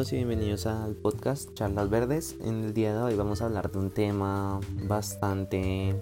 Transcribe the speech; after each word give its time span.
todos 0.00 0.12
y 0.14 0.16
bienvenidos 0.16 0.64
al 0.64 0.94
podcast 0.94 1.52
Charlas 1.52 1.90
Verdes. 1.90 2.36
En 2.42 2.64
el 2.64 2.72
día 2.72 2.94
de 2.94 3.02
hoy 3.02 3.16
vamos 3.16 3.42
a 3.42 3.44
hablar 3.44 3.70
de 3.70 3.78
un 3.80 3.90
tema 3.90 4.58
bastante 4.84 5.94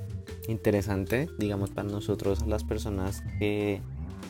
interesante, 0.47 1.29
digamos, 1.37 1.71
para 1.71 1.89
nosotros, 1.89 2.47
las 2.47 2.63
personas 2.63 3.25
que 3.41 3.81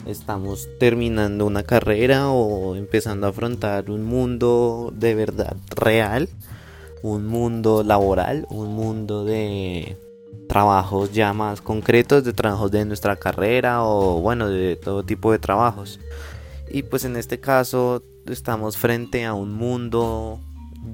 estamos 0.07 0.71
terminando 0.81 1.45
una 1.45 1.65
carrera 1.65 2.31
o 2.31 2.77
empezando 2.77 3.27
a 3.27 3.31
afrontar 3.31 3.91
un 3.91 4.05
mundo 4.05 4.91
de 4.97 5.15
verdad 5.15 5.59
real, 5.77 6.31
un 7.03 7.27
mundo 7.27 7.83
laboral, 7.83 8.47
un 8.49 8.69
mundo 8.75 9.27
de 9.27 9.99
trabajos 10.49 11.13
ya 11.13 11.35
más 11.35 11.61
concretos, 11.61 12.25
de 12.25 12.33
trabajos 12.33 12.71
de 12.71 12.87
nuestra 12.87 13.17
carrera 13.17 13.85
o 13.85 14.19
bueno, 14.23 14.49
de 14.49 14.77
todo 14.77 15.03
tipo 15.03 15.31
de 15.31 15.39
trabajos. 15.39 16.01
Y 16.71 16.83
pues 16.83 17.05
en 17.05 17.17
este 17.17 17.41
caso 17.41 18.03
estamos 18.27 18.77
frente 18.77 19.25
a 19.25 19.35
un 19.35 19.55
mundo 19.55 20.41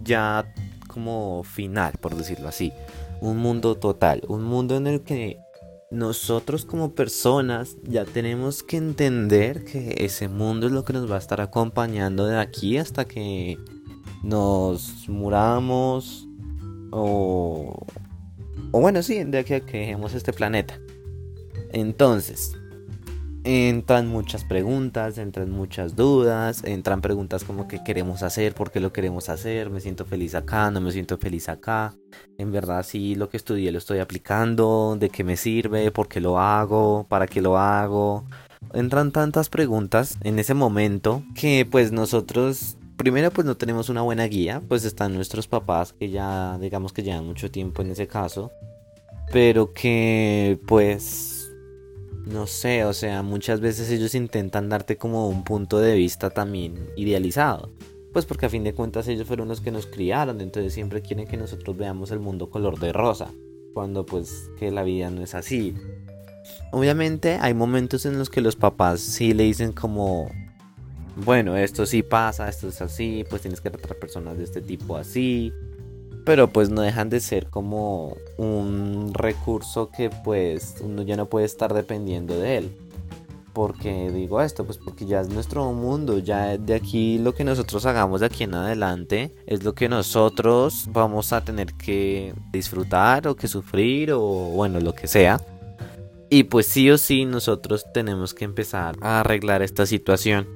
ya 0.03 0.53
como 0.89 1.43
final, 1.45 1.95
por 2.01 2.15
decirlo 2.15 2.49
así. 2.49 2.73
Un 3.21 3.39
mundo 3.39 3.77
total, 3.77 4.23
un 4.29 4.45
mundo 4.45 4.77
en 4.77 4.87
el 4.87 5.03
que 5.03 5.39
nosotros 5.91 6.65
como 6.65 6.95
personas 6.95 7.77
ya 7.85 8.05
tenemos 8.05 8.63
que 8.63 8.77
entender 8.77 9.65
que 9.65 9.95
ese 9.99 10.29
mundo 10.29 10.67
es 10.67 10.73
lo 10.73 10.85
que 10.85 10.93
nos 10.93 11.11
va 11.11 11.17
a 11.17 11.19
estar 11.21 11.41
acompañando 11.41 12.27
de 12.27 12.39
aquí 12.39 12.79
hasta 12.79 13.05
que 13.05 13.59
nos 14.23 15.09
muramos 15.09 16.27
o, 16.91 17.87
o 18.73 18.81
bueno, 18.81 19.03
sí, 19.03 19.23
de 19.25 19.39
aquí 19.39 19.55
a 19.55 19.61
que 19.61 19.79
dejemos 19.79 20.15
este 20.15 20.33
planeta. 20.33 20.79
Entonces, 21.73 22.57
entran 23.45 24.09
muchas 24.09 24.43
preguntas, 24.43 25.19
entran 25.19 25.51
muchas 25.51 25.95
dudas, 25.95 26.65
entran 26.65 27.03
preguntas 27.03 27.45
como 27.45 27.69
qué 27.69 27.85
queremos 27.85 28.23
hacer, 28.23 28.55
por 28.55 28.71
qué 28.71 28.81
lo 28.81 28.93
queremos 28.93 29.29
hacer, 29.29 29.69
me 29.69 29.81
siento 29.81 30.07
feliz 30.07 30.35
acá, 30.35 30.71
no 30.71 30.81
me 30.81 30.91
siento 30.91 31.19
feliz 31.19 31.51
acá, 31.51 31.95
en 32.39 32.53
verdad 32.53 32.85
si 32.85 33.15
lo 33.15 33.29
que 33.29 33.37
estudié 33.37 33.71
lo 33.71 33.79
estoy 33.79 33.99
aplicando, 33.99 34.97
de 34.99 35.11
qué 35.11 35.25
me 35.25 35.37
sirve, 35.37 35.91
por 35.91 36.09
qué 36.09 36.21
lo 36.21 36.41
hago, 36.41 37.07
para 37.09 37.27
qué 37.27 37.43
lo 37.43 37.59
hago. 37.59 38.25
Entran 38.73 39.13
tantas 39.13 39.51
preguntas 39.51 40.17
en 40.23 40.39
ese 40.39 40.55
momento 40.55 41.23
que 41.35 41.69
pues 41.71 41.93
nosotros 41.93 42.79
primero 42.97 43.31
pues 43.31 43.47
no 43.47 43.59
tenemos 43.59 43.91
una 43.91 44.01
buena 44.01 44.25
guía, 44.25 44.63
pues 44.69 44.87
están 44.87 45.13
nuestros 45.13 45.49
papás 45.49 45.93
que 45.93 46.09
ya 46.09 46.57
digamos 46.59 46.95
que 46.95 47.03
llevan 47.03 47.27
mucho 47.27 47.51
tiempo 47.51 47.83
en 47.83 47.91
ese 47.91 48.07
caso, 48.07 48.51
pero 49.31 49.75
que 49.75 50.59
pues 50.67 51.34
no 52.27 52.47
sé, 52.47 52.85
o 52.85 52.93
sea, 52.93 53.23
muchas 53.23 53.61
veces 53.61 53.91
ellos 53.91 54.15
intentan 54.15 54.69
darte 54.69 54.97
como 54.97 55.29
un 55.29 55.45
punto 55.45 55.79
de 55.79 55.95
vista 55.95 56.31
también 56.31 56.91
idealizado. 56.97 57.71
Pues 58.13 58.27
porque 58.27 58.47
a 58.47 58.51
fin 58.51 58.65
de 58.65 58.75
cuentas 58.75 59.09
ellos 59.09 59.27
fueron 59.27 59.49
los 59.49 59.61
que 59.61 59.73
nos 59.73 59.87
criaron, 59.87 60.41
entonces 60.41 60.73
siempre 60.73 61.03
quieren 61.03 61.27
que 61.27 61.37
nosotros 61.37 61.77
veamos 61.77 62.11
el 62.13 62.21
mundo 62.21 62.49
color 62.49 62.79
de 62.79 62.93
rosa, 62.93 63.31
cuando 63.73 64.07
pues 64.07 64.51
que 64.59 64.71
la 64.71 64.85
vida 64.85 65.11
no 65.11 65.23
es 65.23 65.35
así. 65.35 65.75
Obviamente 66.71 67.39
hay 67.41 67.55
momentos 67.55 68.07
en 68.07 68.19
los 68.19 68.31
que 68.31 68.41
los 68.41 68.57
papás 68.57 69.01
sí 69.01 69.35
le 69.35 69.45
dicen 69.45 69.73
como, 69.73 70.31
bueno, 71.17 71.57
esto 71.57 71.87
sí 71.87 72.03
pasa, 72.03 72.49
esto 72.49 72.69
es 72.69 72.81
así, 72.81 73.25
pues 73.29 73.43
tienes 73.43 73.61
que 73.61 73.71
tratar 73.71 73.97
personas 73.97 74.39
de 74.39 74.45
este 74.45 74.61
tipo 74.61 74.97
así, 74.97 75.53
pero 76.25 76.49
pues 76.49 76.71
no 76.71 76.83
dejan 76.83 77.11
de 77.11 77.21
ser 77.21 77.47
como 77.51 78.17
un 78.39 79.13
recurso 79.13 79.91
que 79.91 80.11
pues 80.11 80.77
uno 80.81 81.03
ya 81.03 81.17
no 81.17 81.27
puede 81.27 81.47
estar 81.47 81.75
dependiendo 81.75 82.39
de 82.39 82.59
él. 82.59 82.71
porque 83.55 84.11
digo 84.11 84.43
esto? 84.43 84.65
Pues 84.65 84.79
porque 84.79 85.07
ya 85.07 85.21
es 85.21 85.29
nuestro 85.29 85.73
mundo, 85.73 86.19
ya 86.19 86.59
de 86.59 86.75
aquí 86.75 87.19
lo 87.19 87.35
que 87.35 87.45
nosotros 87.45 87.87
hagamos 87.87 88.21
de 88.21 88.27
aquí 88.27 88.43
en 88.43 88.55
adelante 88.55 89.33
es 89.47 89.63
lo 89.63 89.75
que 89.75 89.89
nosotros 89.89 90.89
vamos 90.91 91.33
a 91.33 91.45
tener 91.45 91.73
que 91.75 92.35
disfrutar 92.53 93.29
o 93.29 93.37
que 93.37 93.47
sufrir 93.47 94.13
o 94.13 94.21
bueno, 94.21 94.81
lo 94.81 94.93
que 94.93 95.07
sea. 95.07 95.41
Y 96.31 96.45
pues 96.45 96.67
sí 96.67 96.91
o 96.91 96.99
sí 96.99 97.27
nosotros 97.27 97.87
tenemos 97.95 98.35
que 98.35 98.45
empezar 98.45 98.97
a 99.01 99.21
arreglar 99.21 99.63
esta 99.63 99.87
situación, 99.87 100.49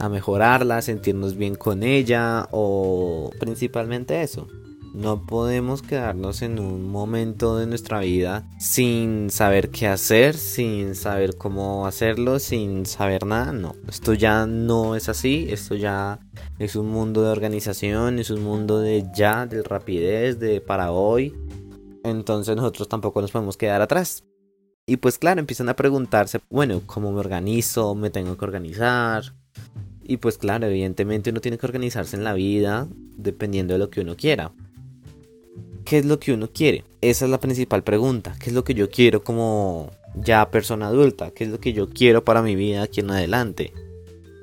a 0.00 0.08
mejorarla, 0.08 0.82
sentirnos 0.82 1.36
bien 1.36 1.54
con 1.54 1.84
ella 1.84 2.48
o 2.50 3.30
principalmente 3.38 4.20
eso, 4.22 4.48
no 4.96 5.26
podemos 5.26 5.82
quedarnos 5.82 6.40
en 6.40 6.58
un 6.58 6.90
momento 6.90 7.58
de 7.58 7.66
nuestra 7.66 8.00
vida 8.00 8.48
sin 8.58 9.28
saber 9.28 9.68
qué 9.68 9.88
hacer, 9.88 10.34
sin 10.34 10.94
saber 10.94 11.36
cómo 11.36 11.86
hacerlo, 11.86 12.38
sin 12.38 12.86
saber 12.86 13.26
nada. 13.26 13.52
No, 13.52 13.74
esto 13.90 14.14
ya 14.14 14.46
no 14.46 14.96
es 14.96 15.10
así. 15.10 15.48
Esto 15.50 15.74
ya 15.74 16.18
es 16.58 16.76
un 16.76 16.88
mundo 16.88 17.22
de 17.22 17.28
organización, 17.28 18.18
es 18.18 18.30
un 18.30 18.42
mundo 18.42 18.80
de 18.80 19.04
ya, 19.14 19.44
de 19.44 19.62
rapidez, 19.62 20.40
de 20.40 20.62
para 20.62 20.92
hoy. 20.92 21.34
Entonces 22.02 22.56
nosotros 22.56 22.88
tampoco 22.88 23.20
nos 23.20 23.32
podemos 23.32 23.58
quedar 23.58 23.82
atrás. 23.82 24.24
Y 24.86 24.96
pues 24.96 25.18
claro, 25.18 25.40
empiezan 25.40 25.68
a 25.68 25.76
preguntarse, 25.76 26.40
bueno, 26.48 26.80
¿cómo 26.86 27.12
me 27.12 27.20
organizo? 27.20 27.94
¿Me 27.94 28.08
tengo 28.08 28.38
que 28.38 28.44
organizar? 28.46 29.34
Y 30.02 30.16
pues 30.16 30.38
claro, 30.38 30.68
evidentemente 30.68 31.28
uno 31.28 31.42
tiene 31.42 31.58
que 31.58 31.66
organizarse 31.66 32.16
en 32.16 32.24
la 32.24 32.32
vida 32.32 32.88
dependiendo 33.18 33.74
de 33.74 33.78
lo 33.78 33.90
que 33.90 34.00
uno 34.00 34.16
quiera. 34.16 34.52
¿Qué 35.86 35.98
es 35.98 36.04
lo 36.04 36.18
que 36.18 36.32
uno 36.32 36.50
quiere? 36.52 36.84
Esa 37.00 37.24
es 37.24 37.30
la 37.30 37.38
principal 37.38 37.82
pregunta. 37.82 38.34
¿Qué 38.38 38.50
es 38.50 38.54
lo 38.54 38.64
que 38.64 38.74
yo 38.74 38.90
quiero 38.90 39.22
como 39.22 39.90
ya 40.16 40.50
persona 40.50 40.88
adulta? 40.88 41.30
¿Qué 41.30 41.44
es 41.44 41.50
lo 41.50 41.60
que 41.60 41.72
yo 41.72 41.88
quiero 41.88 42.24
para 42.24 42.42
mi 42.42 42.56
vida 42.56 42.82
aquí 42.82 43.00
en 43.00 43.10
adelante? 43.10 43.72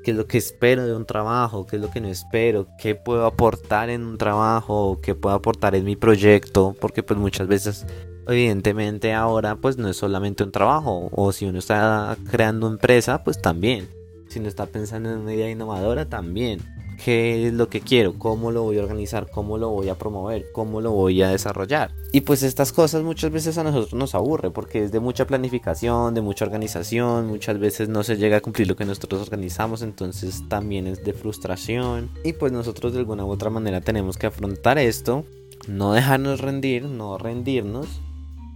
¿Qué 0.03 0.11
es 0.11 0.17
lo 0.17 0.25
que 0.25 0.37
espero 0.37 0.87
de 0.87 0.95
un 0.95 1.05
trabajo? 1.05 1.67
¿Qué 1.67 1.75
es 1.75 1.81
lo 1.81 1.91
que 1.91 2.01
no 2.01 2.07
espero? 2.07 2.67
¿Qué 2.79 2.95
puedo 2.95 3.25
aportar 3.25 3.89
en 3.89 4.03
un 4.03 4.17
trabajo? 4.17 4.99
¿Qué 5.03 5.15
puedo 5.15 5.35
aportar 5.35 5.75
en 5.75 5.83
mi 5.83 5.97
proyecto? 5.97 6.75
Porque 6.79 7.03
pues 7.03 7.19
muchas 7.19 7.47
veces 7.47 7.85
evidentemente 8.27 9.13
ahora 9.13 9.57
pues 9.57 9.77
no 9.77 9.89
es 9.89 9.97
solamente 9.97 10.43
un 10.43 10.51
trabajo 10.51 11.09
o 11.11 11.33
si 11.33 11.45
uno 11.45 11.59
está 11.59 12.17
creando 12.31 12.67
empresa 12.67 13.21
pues 13.21 13.41
también 13.41 13.89
si 14.29 14.39
uno 14.39 14.47
está 14.47 14.65
pensando 14.65 15.11
en 15.11 15.17
una 15.17 15.33
idea 15.33 15.49
innovadora 15.49 16.07
también 16.07 16.61
qué 17.03 17.47
es 17.47 17.53
lo 17.53 17.67
que 17.67 17.81
quiero, 17.81 18.17
cómo 18.17 18.51
lo 18.51 18.63
voy 18.63 18.77
a 18.77 18.81
organizar, 18.81 19.29
cómo 19.29 19.57
lo 19.57 19.69
voy 19.69 19.89
a 19.89 19.95
promover, 19.95 20.45
cómo 20.53 20.79
lo 20.79 20.91
voy 20.91 21.21
a 21.21 21.29
desarrollar. 21.29 21.91
Y 22.13 22.21
pues 22.21 22.43
estas 22.43 22.71
cosas 22.71 23.03
muchas 23.03 23.29
veces 23.31 23.57
a 23.57 23.63
nosotros 23.63 23.93
nos 23.93 24.15
aburre 24.15 24.51
porque 24.51 24.85
es 24.85 24.91
de 24.91 25.01
mucha 25.01 25.27
planificación, 25.27 26.13
de 26.13 26.21
mucha 26.21 26.45
organización, 26.45 27.27
muchas 27.27 27.59
veces 27.59 27.89
no 27.89 28.03
se 28.03 28.15
llega 28.15 28.37
a 28.37 28.41
cumplir 28.41 28.67
lo 28.67 28.77
que 28.77 28.85
nosotros 28.85 29.21
organizamos, 29.21 29.81
entonces 29.81 30.47
también 30.47 30.87
es 30.87 31.03
de 31.03 31.11
frustración. 31.11 32.09
Y 32.23 32.33
pues 32.33 32.53
nosotros 32.53 32.93
de 32.93 32.99
alguna 32.99 33.25
u 33.25 33.31
otra 33.31 33.49
manera 33.49 33.81
tenemos 33.81 34.17
que 34.17 34.27
afrontar 34.27 34.77
esto, 34.77 35.25
no 35.67 35.91
dejarnos 35.91 36.39
rendir, 36.39 36.85
no 36.85 37.17
rendirnos, 37.17 37.87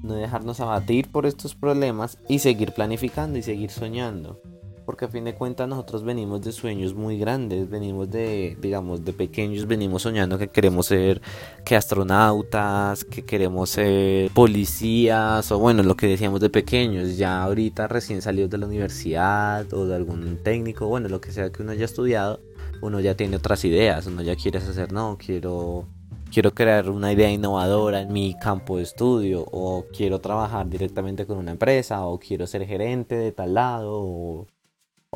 no 0.04 0.14
dejarnos 0.14 0.62
abatir 0.62 1.12
por 1.12 1.26
estos 1.26 1.54
problemas 1.54 2.18
y 2.30 2.40
seguir 2.40 2.72
planificando 2.74 3.38
y 3.38 3.44
seguir 3.44 3.72
soñando 3.72 4.40
porque 4.88 5.04
a 5.04 5.10
fin 5.10 5.26
de 5.26 5.36
cuentas 5.36 5.68
nosotros 5.68 6.02
venimos 6.02 6.42
de 6.42 6.54
sueños 6.54 6.94
muy 6.94 7.20
grandes, 7.20 7.70
venimos 7.70 8.10
de, 8.10 8.58
digamos, 8.62 9.04
de 9.04 9.12
pequeños, 9.12 9.68
venimos 9.68 10.04
soñando 10.04 10.38
que 10.38 10.48
queremos 10.48 10.86
ser 10.86 11.22
que 11.66 11.76
astronautas, 11.76 13.04
que 13.04 13.26
queremos 13.26 13.72
ser 13.72 14.32
policías, 14.32 15.52
o 15.52 15.60
bueno, 15.60 15.84
lo 15.84 15.98
que 15.98 16.08
decíamos 16.08 16.40
de 16.40 16.50
pequeños, 16.50 17.18
ya 17.18 17.44
ahorita 17.44 17.90
recién 17.90 18.22
salidos 18.22 18.50
de 18.50 18.60
la 18.60 18.66
universidad 18.66 19.72
o 19.74 19.86
de 19.86 19.94
algún 19.94 20.38
técnico, 20.42 20.88
bueno, 20.88 21.10
lo 21.10 21.20
que 21.20 21.34
sea 21.34 21.52
que 21.52 21.64
uno 21.64 21.74
haya 21.74 21.84
estudiado, 21.84 22.40
uno 22.82 23.02
ya 23.02 23.14
tiene 23.14 23.36
otras 23.36 23.66
ideas, 23.66 24.08
uno 24.08 24.22
ya 24.22 24.38
quiere 24.38 24.60
hacer, 24.60 24.94
no, 24.94 25.18
quiero 25.20 25.86
quiero 26.32 26.54
crear 26.54 26.90
una 26.90 27.12
idea 27.12 27.30
innovadora 27.30 28.02
en 28.02 28.14
mi 28.14 28.38
campo 28.40 28.78
de 28.78 28.84
estudio 28.84 29.44
o 29.52 29.86
quiero 29.96 30.20
trabajar 30.20 30.70
directamente 30.70 31.26
con 31.26 31.38
una 31.38 31.52
empresa 31.52 32.06
o 32.06 32.20
quiero 32.20 32.48
ser 32.48 32.66
gerente 32.66 33.16
de 33.16 33.32
tal 33.34 33.54
lado 33.54 33.92
o 33.94 34.48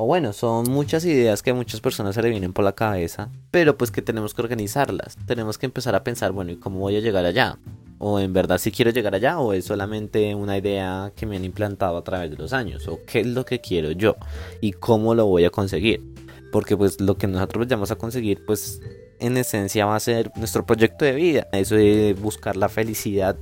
bueno, 0.06 0.32
son 0.32 0.70
muchas 0.70 1.04
ideas 1.04 1.42
que 1.42 1.50
a 1.50 1.54
muchas 1.54 1.80
personas 1.80 2.14
se 2.14 2.22
le 2.22 2.30
vienen 2.30 2.52
por 2.52 2.64
la 2.64 2.74
cabeza, 2.74 3.30
pero 3.50 3.76
pues 3.76 3.90
que 3.90 4.02
tenemos 4.02 4.34
que 4.34 4.42
organizarlas. 4.42 5.16
Tenemos 5.26 5.58
que 5.58 5.66
empezar 5.66 5.94
a 5.94 6.04
pensar, 6.04 6.32
bueno, 6.32 6.52
¿y 6.52 6.56
cómo 6.56 6.78
voy 6.78 6.96
a 6.96 7.00
llegar 7.00 7.24
allá? 7.24 7.58
O 7.98 8.18
en 8.18 8.32
verdad 8.32 8.58
si 8.58 8.72
quiero 8.72 8.90
llegar 8.90 9.14
allá 9.14 9.38
o 9.38 9.52
es 9.52 9.64
solamente 9.64 10.34
una 10.34 10.58
idea 10.58 11.12
que 11.14 11.26
me 11.26 11.36
han 11.36 11.44
implantado 11.44 11.96
a 11.96 12.04
través 12.04 12.30
de 12.30 12.36
los 12.36 12.52
años. 12.52 12.88
O 12.88 13.00
qué 13.06 13.20
es 13.20 13.26
lo 13.26 13.44
que 13.44 13.60
quiero 13.60 13.92
yo 13.92 14.16
y 14.60 14.72
cómo 14.72 15.14
lo 15.14 15.26
voy 15.26 15.44
a 15.44 15.50
conseguir. 15.50 16.02
Porque 16.50 16.76
pues 16.76 17.00
lo 17.00 17.16
que 17.16 17.26
nosotros 17.26 17.66
vayamos 17.66 17.90
a 17.90 17.96
conseguir 17.96 18.44
pues 18.44 18.80
en 19.20 19.36
esencia 19.36 19.86
va 19.86 19.96
a 19.96 20.00
ser 20.00 20.32
nuestro 20.36 20.66
proyecto 20.66 21.04
de 21.04 21.12
vida. 21.12 21.48
Eso 21.52 21.76
de 21.76 22.16
buscar 22.20 22.56
la 22.56 22.68
felicidad, 22.68 23.36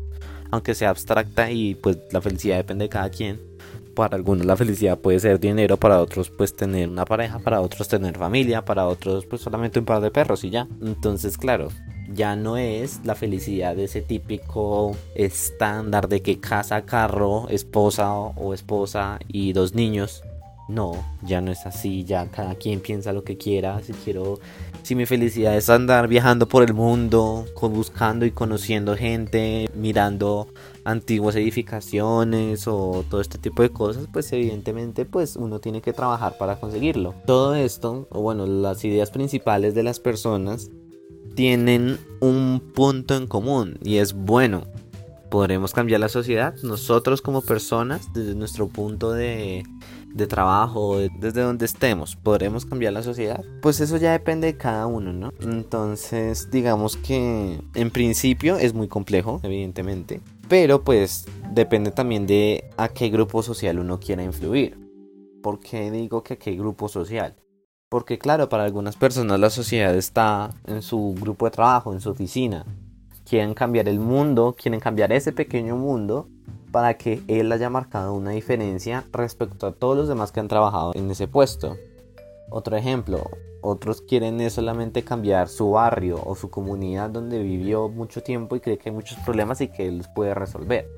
aunque 0.51 0.75
sea 0.75 0.91
abstracta 0.91 1.51
y 1.51 1.75
pues 1.75 1.99
la 2.13 2.21
felicidad 2.21 2.57
depende 2.57 2.85
de 2.85 2.89
cada 2.91 3.09
quien 3.09 3.50
para 3.95 4.17
algunos 4.17 4.47
la 4.47 4.57
felicidad 4.57 4.99
puede 4.99 5.21
ser 5.21 5.41
dinero, 5.41 5.77
para 5.77 6.01
otros 6.01 6.31
pues 6.31 6.55
tener 6.55 6.89
una 6.89 7.05
pareja, 7.05 7.39
para 7.39 7.61
otros 7.61 7.89
tener 7.89 8.17
familia, 8.17 8.65
para 8.65 8.87
otros 8.87 9.27
pues 9.27 9.43
solamente 9.43 9.79
un 9.79 9.85
par 9.85 10.01
de 10.01 10.11
perros 10.11 10.45
y 10.45 10.51
ya. 10.51 10.67
Entonces 10.83 11.37
claro, 11.37 11.69
ya 12.13 12.37
no 12.37 12.57
es 12.57 13.01
la 13.05 13.15
felicidad 13.15 13.77
de 13.77 13.85
ese 13.85 14.03
típico 14.03 14.97
estándar 15.15 16.09
de 16.09 16.23
que 16.23 16.41
casa, 16.41 16.85
carro, 16.85 17.49
esposa 17.49 18.13
o 18.15 18.55
esposa 18.55 19.19
y 19.29 19.53
dos 19.53 19.75
niños. 19.75 20.23
No, 20.69 20.93
ya 21.23 21.41
no 21.41 21.51
es 21.51 21.67
así, 21.67 22.05
ya 22.05 22.27
cada 22.27 22.55
quien 22.55 22.81
piensa 22.81 23.13
lo 23.13 23.25
que 23.25 23.37
quiera. 23.37 23.81
Si 23.83 23.93
quiero, 23.93 24.39
si 24.83 24.95
mi 24.95 25.07
felicidad 25.07 25.57
es 25.57 25.71
andar 25.71 26.09
viajando 26.09 26.49
por 26.49 26.63
el 26.63 26.75
mundo, 26.75 27.47
buscando 27.61 28.27
y 28.27 28.31
conociendo 28.31 28.97
gente, 28.97 29.69
mirando 29.75 30.49
antiguas 30.85 31.37
edificaciones 31.37 32.67
o 32.67 33.05
todo 33.09 33.21
este 33.21 33.39
tipo 33.39 33.63
de 33.63 33.71
cosas, 33.71 34.07
pues 34.13 34.33
evidentemente 34.33 35.05
pues 35.05 35.37
uno 35.37 35.61
tiene 35.61 35.83
que 35.83 35.93
trabajar 35.93 36.37
para 36.39 36.59
conseguirlo. 36.59 37.15
Todo 37.27 37.55
esto, 37.55 38.09
o 38.11 38.23
bueno, 38.23 38.47
las 38.47 38.85
ideas 38.85 39.11
principales 39.11 39.75
de 39.75 39.83
las 39.83 40.01
personas 40.01 40.71
tienen 41.35 41.99
un 42.21 42.61
punto 42.75 43.17
en 43.17 43.27
común 43.27 43.79
y 43.83 43.97
es 43.97 44.13
bueno. 44.13 44.65
Podremos 45.31 45.73
cambiar 45.73 46.01
la 46.01 46.09
sociedad 46.09 46.57
nosotros 46.65 47.23
como 47.23 47.41
personas 47.43 48.13
desde 48.13 48.35
nuestro 48.35 48.67
punto 48.67 49.13
de, 49.13 49.63
de 50.15 50.27
trabajo, 50.27 50.99
desde 50.99 51.43
donde 51.43 51.67
estemos, 51.67 52.17
podremos 52.17 52.67
cambiar 52.67 52.93
la 52.93 53.03
sociedad. 53.03 53.45
Pues 53.63 53.81
eso 53.81 53.97
ya 53.97 54.13
depende 54.13 54.49
de 54.49 54.57
cada 54.57 54.87
uno, 54.87 55.13
¿no? 55.13 55.33
Entonces, 55.41 56.51
digamos 56.51 56.97
que 56.97 57.61
en 57.75 57.91
principio 57.91 58.57
es 58.57 58.75
muy 58.75 58.89
complejo, 58.89 59.41
evidentemente, 59.43 60.21
pero 60.49 60.83
pues 60.83 61.27
depende 61.53 61.91
también 61.91 62.27
de 62.27 62.71
a 62.77 62.89
qué 62.89 63.09
grupo 63.09 63.43
social 63.43 63.79
uno 63.79 64.01
quiera 64.01 64.23
influir. 64.23 64.79
¿Por 65.43 65.61
qué 65.61 65.91
digo 65.91 66.23
que 66.23 66.35
a 66.35 66.39
qué 66.39 66.55
grupo 66.55 66.89
social? 66.89 67.37
Porque 67.89 68.19
claro, 68.19 68.49
para 68.49 68.65
algunas 68.65 68.97
personas 68.97 69.41
la 69.41 69.51
sociedad 69.51 69.97
está 69.97 70.51
en 70.67 70.83
su 70.83 71.15
grupo 71.19 71.47
de 71.47 71.51
trabajo, 71.51 71.93
en 71.93 72.01
su 72.01 72.11
oficina. 72.11 72.65
Quieren 73.25 73.55
cambiar 73.55 73.89
el 73.89 74.01
mundo, 74.01 74.55
quieren 74.61 74.81
cambiar 74.81 75.13
ese 75.13 75.33
pequeño 75.33 75.77
mundo 75.77 76.29
para 76.71 76.97
que 76.97 77.23
él 77.29 77.51
haya 77.53 77.71
marcado 77.71 78.15
una 78.15 78.31
diferencia 78.31 79.05
respecto 79.13 79.67
a 79.67 79.73
todos 79.73 79.97
los 79.97 80.09
demás 80.09 80.33
que 80.33 80.41
han 80.41 80.49
trabajado 80.49 80.93
en 80.95 81.11
ese 81.11 81.29
puesto. 81.29 81.77
Otro 82.51 82.77
ejemplo, 82.77 83.25
otros 83.61 84.03
quieren 84.03 84.49
solamente 84.51 85.03
cambiar 85.03 85.49
su 85.49 85.71
barrio 85.73 86.21
o 86.25 86.35
su 86.35 86.51
comunidad 86.51 87.11
donde 87.11 87.43
vivió 87.43 87.89
mucho 87.89 88.23
tiempo 88.23 88.57
y 88.57 88.61
cree 88.61 88.79
que 88.79 88.89
hay 88.89 88.95
muchos 88.95 89.19
problemas 89.19 89.61
y 89.61 89.69
que 89.69 89.87
él 89.87 89.99
los 89.99 90.09
puede 90.09 90.35
resolver. 90.35 90.89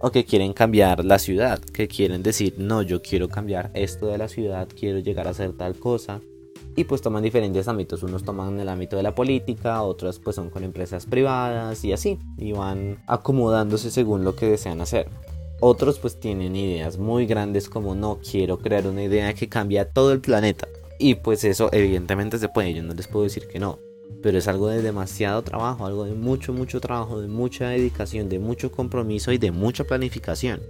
O 0.00 0.10
que 0.10 0.24
quieren 0.24 0.52
cambiar 0.52 1.04
la 1.04 1.18
ciudad, 1.18 1.60
que 1.60 1.86
quieren 1.86 2.22
decir, 2.22 2.54
no, 2.58 2.82
yo 2.82 3.02
quiero 3.02 3.28
cambiar 3.28 3.70
esto 3.74 4.06
de 4.06 4.18
la 4.18 4.28
ciudad, 4.28 4.68
quiero 4.68 4.98
llegar 4.98 5.28
a 5.28 5.30
hacer 5.30 5.52
tal 5.52 5.76
cosa 5.76 6.20
y 6.74 6.84
pues 6.84 7.02
toman 7.02 7.22
diferentes 7.22 7.68
ámbitos. 7.68 8.02
Unos 8.02 8.24
toman 8.24 8.58
el 8.58 8.68
ámbito 8.68 8.96
de 8.96 9.02
la 9.02 9.14
política, 9.14 9.82
otros 9.82 10.18
pues 10.18 10.36
son 10.36 10.50
con 10.50 10.64
empresas 10.64 11.06
privadas 11.06 11.84
y 11.84 11.92
así. 11.92 12.18
Y 12.38 12.52
van 12.52 13.02
acomodándose 13.06 13.90
según 13.90 14.24
lo 14.24 14.34
que 14.36 14.46
desean 14.46 14.80
hacer. 14.80 15.08
Otros 15.60 15.98
pues 15.98 16.18
tienen 16.18 16.56
ideas 16.56 16.98
muy 16.98 17.26
grandes 17.26 17.68
como 17.68 17.94
no 17.94 18.18
quiero 18.18 18.58
crear 18.58 18.86
una 18.86 19.04
idea 19.04 19.32
que 19.34 19.48
cambie 19.48 19.84
todo 19.84 20.12
el 20.12 20.20
planeta. 20.20 20.66
Y 20.98 21.16
pues 21.16 21.44
eso 21.44 21.68
evidentemente 21.72 22.38
se 22.38 22.48
puede, 22.48 22.74
yo 22.74 22.82
no 22.82 22.94
les 22.94 23.08
puedo 23.08 23.24
decir 23.24 23.46
que 23.48 23.58
no. 23.58 23.78
Pero 24.22 24.38
es 24.38 24.46
algo 24.46 24.68
de 24.68 24.82
demasiado 24.82 25.42
trabajo, 25.42 25.84
algo 25.84 26.04
de 26.04 26.14
mucho, 26.14 26.52
mucho 26.52 26.80
trabajo, 26.80 27.20
de 27.20 27.28
mucha 27.28 27.68
dedicación, 27.68 28.28
de 28.28 28.38
mucho 28.38 28.70
compromiso 28.70 29.32
y 29.32 29.38
de 29.38 29.50
mucha 29.50 29.84
planificación. 29.84 30.60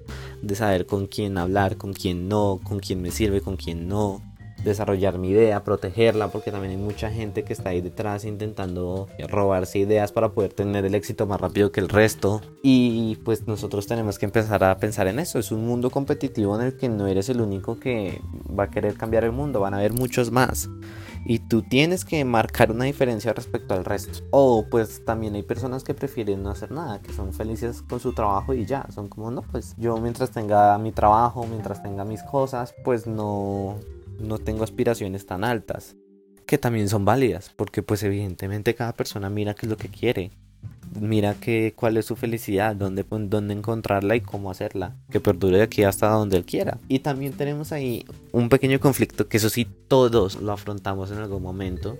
De 0.40 0.54
saber 0.54 0.87
con 0.87 1.06
quién 1.06 1.37
hablar, 1.37 1.76
con 1.76 1.93
quién 1.93 2.28
no, 2.28 2.60
con 2.62 2.78
quién 2.78 3.02
me 3.02 3.10
sirve, 3.10 3.40
con 3.40 3.56
quién 3.56 3.88
no 3.88 4.22
desarrollar 4.64 5.19
mi 5.19 5.31
idea, 5.31 5.64
protegerla, 5.64 6.29
porque 6.29 6.50
también 6.50 6.73
hay 6.73 6.76
mucha 6.76 7.11
gente 7.11 7.43
que 7.44 7.53
está 7.53 7.70
ahí 7.70 7.81
detrás 7.81 8.25
intentando 8.25 9.09
robarse 9.29 9.79
ideas 9.79 10.12
para 10.12 10.31
poder 10.31 10.53
tener 10.53 10.85
el 10.85 10.94
éxito 10.94 11.26
más 11.26 11.41
rápido 11.41 11.73
que 11.73 11.81
el 11.81 11.88
resto. 11.88 12.41
Y 12.62 13.17
pues 13.25 13.47
nosotros 13.47 13.87
tenemos 13.87 14.19
que 14.19 14.26
empezar 14.26 14.62
a 14.64 14.76
pensar 14.79 15.06
en 15.06 15.19
eso. 15.19 15.38
Es 15.38 15.53
un 15.53 15.67
mundo 15.67 15.91
competitivo 15.91 16.59
en 16.59 16.67
el 16.67 16.76
que 16.76 16.88
no 16.88 17.06
eres 17.06 17.29
el 17.29 17.41
único 17.41 17.79
que 17.79 18.20
va 18.59 18.64
a 18.64 18.70
querer 18.70 18.94
cambiar 18.94 19.25
el 19.25 19.32
mundo, 19.32 19.61
van 19.61 19.75
a 19.75 19.79
haber 19.79 19.93
muchos 19.93 20.31
más. 20.31 20.69
Y 21.25 21.38
tú 21.38 21.62
tienes 21.62 22.05
que 22.05 22.25
marcar 22.25 22.73
una 22.73 22.85
diferencia 22.85 23.32
respecto 23.32 23.75
al 23.75 23.85
resto. 23.85 24.25
O 24.31 24.67
pues 24.69 25.05
también 25.05 25.35
hay 25.35 25.43
personas 25.43 25.85
que 25.85 25.94
prefieren 25.94 26.43
no 26.43 26.50
hacer 26.50 26.73
nada, 26.73 27.00
que 27.00 27.12
son 27.12 27.32
felices 27.32 27.82
con 27.82 28.00
su 28.00 28.12
trabajo 28.12 28.55
y 28.55 28.67
ya. 28.67 28.87
Son 28.93 29.09
como, 29.09 29.31
no, 29.31 29.43
pues 29.43 29.75
yo 29.79 29.97
mientras 29.99 30.31
tenga 30.31 30.76
mi 30.79 30.91
trabajo, 30.91 31.47
mientras 31.47 31.82
tenga 31.82 32.05
mis 32.05 32.23
cosas, 32.25 32.75
pues 32.85 33.06
no, 33.06 33.76
no 34.19 34.38
tengo 34.38 34.64
aspiraciones 34.64 35.26
tan 35.26 35.44
altas, 35.44 35.97
que 36.47 36.59
también 36.59 36.88
son 36.88 37.05
válidas, 37.05 37.53
porque 37.56 37.82
pues 37.82 38.03
evidentemente 38.03 38.75
cada 38.75 38.93
persona 38.93 39.31
mira 39.31 39.55
qué 39.55 39.67
es 39.67 39.70
lo 39.70 39.76
que 39.76 39.88
quiere, 39.88 40.32
mira 41.00 41.35
que, 41.35 41.73
cuál 41.75 41.97
es 41.97 42.06
su 42.06 42.17
felicidad, 42.17 42.76
dónde, 42.76 43.05
dónde 43.09 43.55
encontrarla 43.55 44.17
y 44.17 44.20
cómo 44.20 44.50
hacerla, 44.50 44.97
que 45.11 45.20
perdure 45.20 45.59
de 45.59 45.62
aquí 45.64 45.85
hasta 45.85 46.09
donde 46.09 46.37
él 46.37 46.44
quiera. 46.44 46.79
Y 46.88 47.00
también 47.00 47.32
tenemos 47.32 47.73
ahí 47.73 48.05
un 48.32 48.49
pequeño 48.49 48.81
conflicto 48.81 49.29
que 49.29 49.38
eso 49.38 49.49
sí 49.49 49.67
todos 49.88 50.41
lo 50.41 50.53
afrontamos 50.53 51.11
en 51.11 51.19
algún 51.19 51.43
momento, 51.43 51.99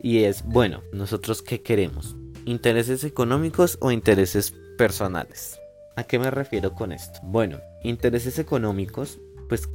y 0.00 0.24
es, 0.24 0.44
bueno, 0.44 0.82
nosotros 0.92 1.42
qué 1.42 1.62
queremos, 1.62 2.14
intereses 2.44 3.04
económicos 3.04 3.78
o 3.80 3.90
intereses 3.90 4.52
personales. 4.76 5.58
¿A 5.96 6.04
qué 6.04 6.18
me 6.18 6.30
refiero 6.30 6.74
con 6.74 6.92
esto? 6.92 7.20
Bueno, 7.22 7.58
intereses 7.82 8.38
económicos, 8.38 9.18
pues 9.48 9.68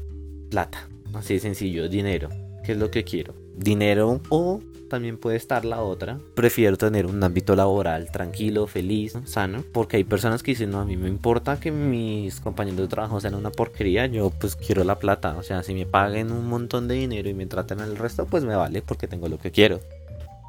plata. 0.50 0.88
Así 1.14 1.36
de 1.36 1.40
sencillo, 1.40 1.90
dinero. 1.90 2.30
¿Qué 2.64 2.74
es 2.74 2.78
lo 2.78 2.92
que 2.92 3.04
quiero? 3.04 3.34
Dinero 3.56 4.22
o 4.30 4.62
también 4.90 5.18
puede 5.18 5.38
estar 5.38 5.64
la 5.64 5.82
otra. 5.82 6.20
Prefiero 6.36 6.76
tener 6.76 7.06
un 7.06 7.24
ámbito 7.24 7.56
laboral 7.56 8.12
tranquilo, 8.12 8.68
feliz, 8.68 9.18
sano. 9.26 9.64
Porque 9.72 9.98
hay 9.98 10.04
personas 10.04 10.44
que 10.44 10.52
dicen, 10.52 10.72
no, 10.72 10.82
a 10.82 10.86
mí 10.86 10.98
me 10.98 11.08
importa 11.08 11.60
que 11.60 11.72
mis 11.72 12.42
compañeros 12.42 12.80
de 12.82 12.88
trabajo 12.88 13.22
sean 13.22 13.36
una 13.36 13.52
porquería. 13.52 14.08
Yo 14.08 14.32
pues 14.32 14.56
quiero 14.56 14.84
la 14.84 15.00
plata. 15.00 15.38
O 15.38 15.44
sea, 15.44 15.64
si 15.64 15.74
me 15.74 15.86
paguen 15.86 16.32
un 16.32 16.48
montón 16.48 16.88
de 16.88 16.96
dinero 16.96 17.30
y 17.30 17.34
me 17.34 17.46
traten 17.46 17.80
el 17.80 17.96
resto, 17.96 18.26
pues 18.26 18.44
me 18.44 18.56
vale 18.56 18.82
porque 18.82 19.08
tengo 19.08 19.30
lo 19.30 19.38
que 19.38 19.52
quiero. 19.52 19.80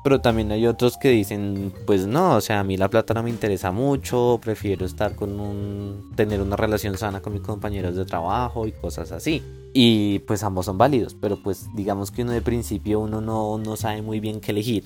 Pero 0.02 0.20
también 0.20 0.50
hay 0.50 0.67
otros 0.67 0.97
que 0.97 1.11
dicen, 1.11 1.73
pues 1.87 2.06
no, 2.06 2.37
o 2.37 2.41
sea, 2.41 2.61
a 2.61 2.64
mí 2.64 2.79
la 2.79 2.88
plata 2.88 3.12
no 3.12 3.23
me 3.23 3.29
interesa 3.29 3.70
mucho, 3.70 4.41
prefiero 4.43 4.87
estar 4.87 5.14
con 5.14 5.38
un, 5.38 6.12
tener 6.16 6.40
una 6.40 6.57
relación 6.57 6.97
sana 6.97 7.21
con 7.21 7.35
mis 7.35 7.42
compañeros 7.42 7.95
de 7.97 8.07
trabajo 8.07 8.66
y 8.66 8.73
cosas 8.73 9.12
así. 9.12 9.42
Y 9.75 10.21
pues 10.21 10.42
ambos 10.42 10.66
son 10.66 10.78
válidos, 10.78 11.14
pero 11.21 11.42
pues 11.42 11.69
digamos 11.75 12.11
que 12.11 12.23
uno 12.23 12.33
de 12.33 12.40
principio 12.40 13.00
uno 13.00 13.21
no, 13.21 13.59
no 13.59 13.76
sabe 13.76 14.00
muy 14.00 14.21
bien 14.21 14.40
qué 14.40 14.52
elegir. 14.52 14.85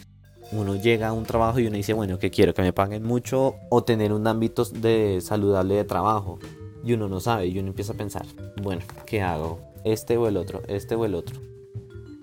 Uno 0.51 0.75
llega 0.75 1.09
a 1.09 1.13
un 1.13 1.25
trabajo 1.25 1.61
y 1.61 1.67
uno 1.69 1.77
dice, 1.77 1.93
bueno, 1.93 2.19
que 2.19 2.31
quiero 2.31 2.53
que 2.53 2.63
me 2.63 2.73
paguen 2.73 3.05
mucho 3.05 3.55
o 3.71 3.85
tener 3.85 4.13
un 4.13 4.27
ámbito 4.27 4.65
de 4.65 5.21
saludable 5.21 5.75
de 5.77 5.85
trabajo. 5.85 6.39
Y 6.85 6.93
uno 6.93 7.09
no 7.09 7.21
sabe, 7.21 7.47
y 7.47 7.59
uno 7.59 7.69
empieza 7.69 7.93
a 7.95 7.97
pensar, 7.97 8.27
bueno, 8.63 8.83
¿qué 9.07 9.23
hago? 9.23 9.61
Este 9.85 10.17
o 10.17 10.29
el 10.29 10.37
otro, 10.37 10.63
este 10.69 10.97
o 10.97 11.05
el 11.07 11.15
otro. 11.15 11.41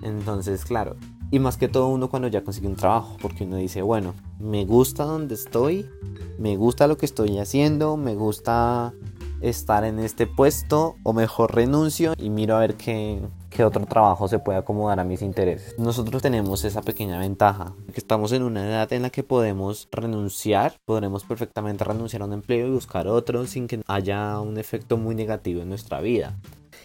Entonces, 0.04 0.66
claro, 0.66 0.98
y 1.32 1.40
más 1.40 1.58
que 1.58 1.70
todo 1.70 1.88
uno 1.88 2.10
cuando 2.10 2.28
ya 2.28 2.44
consigue 2.44 2.68
un 2.68 2.76
trabajo, 2.76 3.18
porque 3.22 3.46
uno 3.46 3.56
dice, 3.56 3.82
bueno, 3.82 4.14
me 4.40 4.66
gusta 4.66 5.06
donde 5.06 5.36
estoy, 5.36 5.90
me 6.38 6.58
gusta 6.58 6.88
lo 6.88 6.98
que 6.98 7.06
estoy 7.06 7.40
haciendo, 7.40 7.96
me 7.96 8.16
gusta 8.16 8.94
estar 9.40 9.86
en 9.86 9.98
este 10.00 10.28
puesto, 10.28 10.96
o 11.04 11.14
mejor 11.14 11.56
renuncio 11.56 12.14
y 12.18 12.30
miro 12.30 12.56
a 12.56 12.60
ver 12.60 12.76
qué, 12.76 13.22
qué 13.50 13.64
otro 13.64 13.86
trabajo 13.86 14.28
se 14.28 14.40
puede 14.40 14.60
acomodar 14.60 15.00
a 15.00 15.04
mis 15.04 15.22
intereses. 15.22 15.74
Nosotros 15.80 16.22
tenemos 16.22 16.64
esa 16.64 16.82
pequeña 16.82 17.18
ventaja, 17.18 17.74
que 17.94 18.00
estamos 18.00 18.34
en 18.34 18.44
una 18.44 18.68
edad 18.68 18.92
en 18.94 19.04
la 19.04 19.10
que 19.10 19.24
podemos 19.24 19.88
renunciar, 19.92 20.76
podremos 20.86 21.24
perfectamente 21.24 21.84
renunciar 21.84 22.22
a 22.22 22.26
un 22.26 22.34
empleo 22.34 22.68
y 22.68 22.72
buscar 22.72 23.08
otro 23.08 23.48
sin 23.48 23.68
que 23.68 23.82
haya 23.88 24.40
un 24.42 24.58
efecto 24.58 24.98
muy 24.98 25.16
negativo 25.16 25.62
en 25.62 25.70
nuestra 25.70 26.02
vida. 26.02 26.38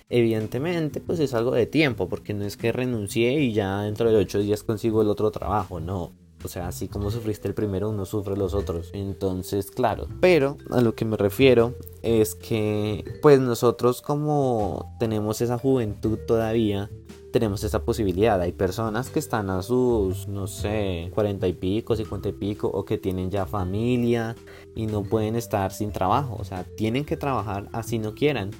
Evidentemente, 0.08 1.00
pues 1.00 1.18
es 1.18 1.34
algo 1.34 1.52
de 1.52 1.66
tiempo, 1.66 2.08
porque 2.08 2.32
no 2.32 2.44
es 2.44 2.56
que 2.56 2.70
renuncié 2.70 3.40
y 3.40 3.52
ya 3.52 3.82
dentro 3.82 4.10
de 4.10 4.16
ocho 4.16 4.38
días 4.38 4.62
consigo 4.62 5.02
el 5.02 5.08
otro 5.08 5.30
trabajo, 5.32 5.80
no. 5.80 6.12
O 6.44 6.48
sea, 6.48 6.68
así 6.68 6.86
como 6.86 7.10
sufriste 7.10 7.48
el 7.48 7.54
primero, 7.54 7.90
uno 7.90 8.04
sufre 8.04 8.36
los 8.36 8.54
otros. 8.54 8.90
Entonces, 8.92 9.70
claro. 9.70 10.06
Pero 10.20 10.58
a 10.70 10.80
lo 10.80 10.94
que 10.94 11.04
me 11.04 11.16
refiero 11.16 11.74
es 12.02 12.36
que, 12.36 13.04
pues 13.20 13.40
nosotros 13.40 14.00
como 14.00 14.94
tenemos 15.00 15.40
esa 15.40 15.58
juventud 15.58 16.18
todavía, 16.24 16.88
tenemos 17.32 17.64
esa 17.64 17.84
posibilidad. 17.84 18.40
Hay 18.40 18.52
personas 18.52 19.10
que 19.10 19.18
están 19.18 19.50
a 19.50 19.60
sus, 19.62 20.28
no 20.28 20.46
sé, 20.46 21.10
cuarenta 21.14 21.48
y 21.48 21.52
pico, 21.52 21.96
cincuenta 21.96 22.28
y 22.28 22.32
pico, 22.32 22.68
o 22.68 22.84
que 22.84 22.96
tienen 22.96 23.30
ya 23.30 23.44
familia 23.46 24.36
y 24.76 24.86
no 24.86 25.02
pueden 25.02 25.34
estar 25.34 25.72
sin 25.72 25.90
trabajo. 25.90 26.36
O 26.38 26.44
sea, 26.44 26.64
tienen 26.76 27.04
que 27.04 27.16
trabajar 27.16 27.68
así 27.72 27.98
no 27.98 28.14
quieran 28.14 28.52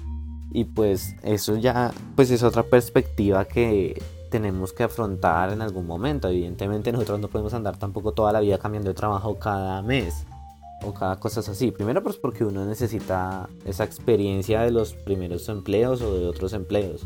y 0.51 0.65
pues 0.65 1.15
eso 1.23 1.57
ya 1.57 1.93
pues 2.15 2.31
es 2.31 2.43
otra 2.43 2.63
perspectiva 2.63 3.45
que 3.45 4.01
tenemos 4.29 4.73
que 4.73 4.83
afrontar 4.83 5.51
en 5.51 5.61
algún 5.61 5.87
momento. 5.87 6.27
Evidentemente 6.27 6.91
nosotros 6.91 7.19
no 7.19 7.27
podemos 7.27 7.53
andar 7.53 7.77
tampoco 7.77 8.11
toda 8.13 8.31
la 8.31 8.39
vida 8.39 8.57
cambiando 8.57 8.89
de 8.89 8.95
trabajo 8.95 9.37
cada 9.39 9.81
mes 9.81 10.25
o 10.83 10.93
cada 10.93 11.19
cosa 11.19 11.39
así. 11.39 11.71
Primero 11.71 12.03
pues 12.03 12.17
porque 12.17 12.43
uno 12.45 12.65
necesita 12.65 13.49
esa 13.65 13.83
experiencia 13.83 14.61
de 14.61 14.71
los 14.71 14.93
primeros 14.93 15.47
empleos 15.49 16.01
o 16.01 16.17
de 16.17 16.27
otros 16.27 16.53
empleos 16.53 17.05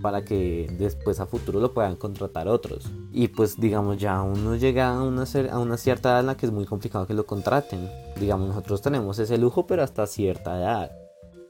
para 0.00 0.24
que 0.24 0.68
después 0.78 1.20
a 1.20 1.26
futuro 1.26 1.60
lo 1.60 1.72
puedan 1.72 1.96
contratar 1.96 2.48
otros. 2.48 2.90
Y 3.12 3.28
pues 3.28 3.60
digamos 3.60 3.98
ya 3.98 4.20
uno 4.22 4.56
llega 4.56 4.90
a 4.90 5.02
una, 5.02 5.24
a 5.50 5.58
una 5.58 5.76
cierta 5.76 6.10
edad 6.10 6.20
en 6.20 6.26
la 6.26 6.36
que 6.36 6.46
es 6.46 6.52
muy 6.52 6.64
complicado 6.64 7.06
que 7.06 7.14
lo 7.14 7.26
contraten. 7.26 7.88
Digamos 8.18 8.48
nosotros 8.48 8.82
tenemos 8.82 9.18
ese 9.18 9.38
lujo 9.38 9.66
pero 9.66 9.82
hasta 9.82 10.06
cierta 10.06 10.58
edad 10.58 11.01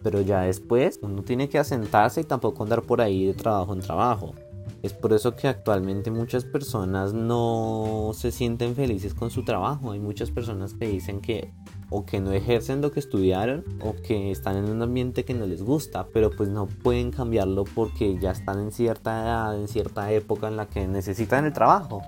pero 0.02 0.20
ya 0.20 0.42
después 0.42 0.98
uno 1.02 1.22
tiene 1.22 1.48
que 1.48 1.58
asentarse 1.58 2.20
y 2.20 2.24
tampoco 2.24 2.62
andar 2.62 2.82
por 2.82 3.00
ahí 3.00 3.26
de 3.26 3.34
trabajo 3.34 3.72
en 3.72 3.80
trabajo. 3.80 4.34
Es 4.82 4.92
por 4.92 5.12
eso 5.12 5.36
que 5.36 5.46
actualmente 5.46 6.10
muchas 6.10 6.44
personas 6.44 7.14
no 7.14 8.10
se 8.14 8.32
sienten 8.32 8.74
felices 8.74 9.14
con 9.14 9.30
su 9.30 9.44
trabajo. 9.44 9.92
Hay 9.92 10.00
muchas 10.00 10.32
personas 10.32 10.74
que 10.74 10.88
dicen 10.88 11.20
que 11.20 11.52
o 11.88 12.04
que 12.04 12.20
no 12.20 12.32
ejercen 12.32 12.80
lo 12.80 12.90
que 12.90 12.98
estudiaron 12.98 13.64
o 13.80 13.94
que 13.94 14.32
están 14.32 14.56
en 14.56 14.68
un 14.68 14.82
ambiente 14.82 15.24
que 15.24 15.34
no 15.34 15.46
les 15.46 15.62
gusta, 15.62 16.08
pero 16.12 16.30
pues 16.30 16.48
no 16.48 16.66
pueden 16.66 17.12
cambiarlo 17.12 17.64
porque 17.64 18.18
ya 18.18 18.32
están 18.32 18.58
en 18.58 18.72
cierta 18.72 19.22
edad, 19.22 19.60
en 19.60 19.68
cierta 19.68 20.10
época 20.10 20.48
en 20.48 20.56
la 20.56 20.68
que 20.68 20.88
necesitan 20.88 21.44
el 21.44 21.52
trabajo, 21.52 22.02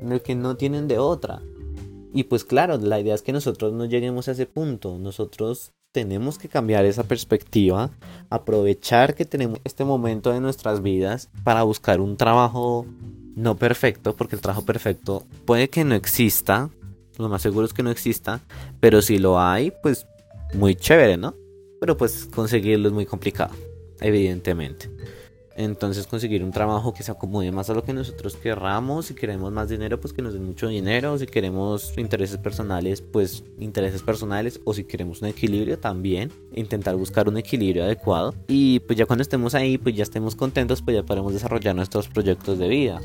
en 0.00 0.10
el 0.10 0.20
que 0.20 0.34
no 0.34 0.56
tienen 0.56 0.88
de 0.88 0.98
otra. 0.98 1.42
Y 2.12 2.24
pues 2.24 2.44
claro, 2.44 2.78
la 2.78 2.98
idea 2.98 3.14
es 3.14 3.22
que 3.22 3.32
nosotros 3.32 3.74
no 3.74 3.84
lleguemos 3.84 4.26
a 4.26 4.32
ese 4.32 4.46
punto. 4.46 4.98
Nosotros 4.98 5.74
tenemos 5.96 6.36
que 6.36 6.50
cambiar 6.50 6.84
esa 6.84 7.04
perspectiva, 7.04 7.88
aprovechar 8.28 9.14
que 9.14 9.24
tenemos 9.24 9.60
este 9.64 9.82
momento 9.82 10.30
de 10.30 10.40
nuestras 10.40 10.82
vidas 10.82 11.30
para 11.42 11.62
buscar 11.62 12.02
un 12.02 12.18
trabajo 12.18 12.84
no 13.34 13.56
perfecto, 13.56 14.14
porque 14.14 14.36
el 14.36 14.42
trabajo 14.42 14.66
perfecto 14.66 15.24
puede 15.46 15.70
que 15.70 15.84
no 15.84 15.94
exista, 15.94 16.68
lo 17.16 17.30
más 17.30 17.40
seguro 17.40 17.64
es 17.64 17.72
que 17.72 17.82
no 17.82 17.90
exista, 17.90 18.42
pero 18.78 19.00
si 19.00 19.18
lo 19.18 19.40
hay, 19.40 19.72
pues 19.82 20.06
muy 20.52 20.74
chévere, 20.74 21.16
¿no? 21.16 21.34
Pero 21.80 21.96
pues 21.96 22.26
conseguirlo 22.26 22.88
es 22.88 22.94
muy 22.94 23.06
complicado, 23.06 23.54
evidentemente. 24.00 24.90
Entonces 25.56 26.06
conseguir 26.06 26.44
un 26.44 26.52
trabajo 26.52 26.92
que 26.92 27.02
se 27.02 27.10
acomode 27.10 27.50
más 27.50 27.70
a 27.70 27.74
lo 27.74 27.82
que 27.82 27.92
nosotros 27.92 28.36
querramos. 28.36 29.06
Si 29.06 29.14
queremos 29.14 29.52
más 29.52 29.68
dinero, 29.68 30.00
pues 30.00 30.12
que 30.12 30.22
nos 30.22 30.34
den 30.34 30.44
mucho 30.44 30.68
dinero. 30.68 31.18
Si 31.18 31.26
queremos 31.26 31.96
intereses 31.96 32.38
personales, 32.38 33.00
pues 33.00 33.42
intereses 33.58 34.02
personales. 34.02 34.60
O 34.64 34.74
si 34.74 34.84
queremos 34.84 35.22
un 35.22 35.28
equilibrio 35.28 35.78
también. 35.78 36.30
Intentar 36.54 36.96
buscar 36.96 37.28
un 37.28 37.38
equilibrio 37.38 37.84
adecuado. 37.84 38.34
Y 38.48 38.80
pues 38.80 38.98
ya 38.98 39.06
cuando 39.06 39.22
estemos 39.22 39.54
ahí, 39.54 39.78
pues 39.78 39.96
ya 39.96 40.02
estemos 40.02 40.36
contentos, 40.36 40.82
pues 40.82 40.96
ya 40.96 41.02
podremos 41.02 41.32
desarrollar 41.32 41.74
nuestros 41.74 42.08
proyectos 42.08 42.58
de 42.58 42.68
vida 42.68 43.00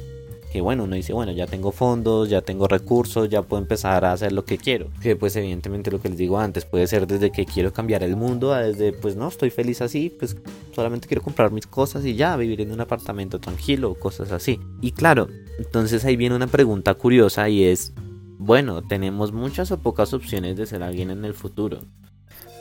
que 0.51 0.59
bueno, 0.59 0.83
uno 0.83 0.95
dice, 0.97 1.13
bueno, 1.13 1.31
ya 1.31 1.47
tengo 1.47 1.71
fondos, 1.71 2.29
ya 2.29 2.41
tengo 2.41 2.67
recursos, 2.67 3.29
ya 3.29 3.41
puedo 3.41 3.61
empezar 3.61 4.03
a 4.03 4.11
hacer 4.11 4.33
lo 4.33 4.43
que 4.43 4.57
quiero. 4.57 4.87
Que 5.01 5.15
pues 5.15 5.35
evidentemente 5.37 5.89
lo 5.91 6.01
que 6.01 6.09
les 6.09 6.17
digo 6.17 6.39
antes 6.39 6.65
puede 6.65 6.87
ser 6.87 7.07
desde 7.07 7.31
que 7.31 7.45
quiero 7.45 7.71
cambiar 7.71 8.03
el 8.03 8.17
mundo 8.17 8.53
a 8.53 8.61
desde 8.61 8.91
pues 8.91 9.15
no, 9.15 9.29
estoy 9.29 9.49
feliz 9.49 9.81
así, 9.81 10.09
pues 10.09 10.35
solamente 10.75 11.07
quiero 11.07 11.23
comprar 11.23 11.51
mis 11.51 11.67
cosas 11.67 12.05
y 12.05 12.15
ya, 12.15 12.35
vivir 12.35 12.59
en 12.59 12.73
un 12.73 12.81
apartamento 12.81 13.39
tranquilo, 13.39 13.95
cosas 13.95 14.33
así. 14.33 14.59
Y 14.81 14.91
claro, 14.91 15.29
entonces 15.57 16.03
ahí 16.03 16.17
viene 16.17 16.35
una 16.35 16.47
pregunta 16.47 16.95
curiosa 16.95 17.47
y 17.47 17.63
es, 17.63 17.93
bueno, 18.37 18.81
tenemos 18.81 19.31
muchas 19.31 19.71
o 19.71 19.77
pocas 19.77 20.13
opciones 20.13 20.57
de 20.57 20.65
ser 20.65 20.83
alguien 20.83 21.11
en 21.11 21.23
el 21.23 21.33
futuro. 21.33 21.79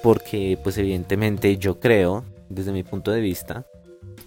Porque 0.04 0.56
pues 0.62 0.78
evidentemente 0.78 1.56
yo 1.56 1.80
creo, 1.80 2.24
desde 2.48 2.70
mi 2.70 2.84
punto 2.84 3.10
de 3.10 3.20
vista, 3.20 3.66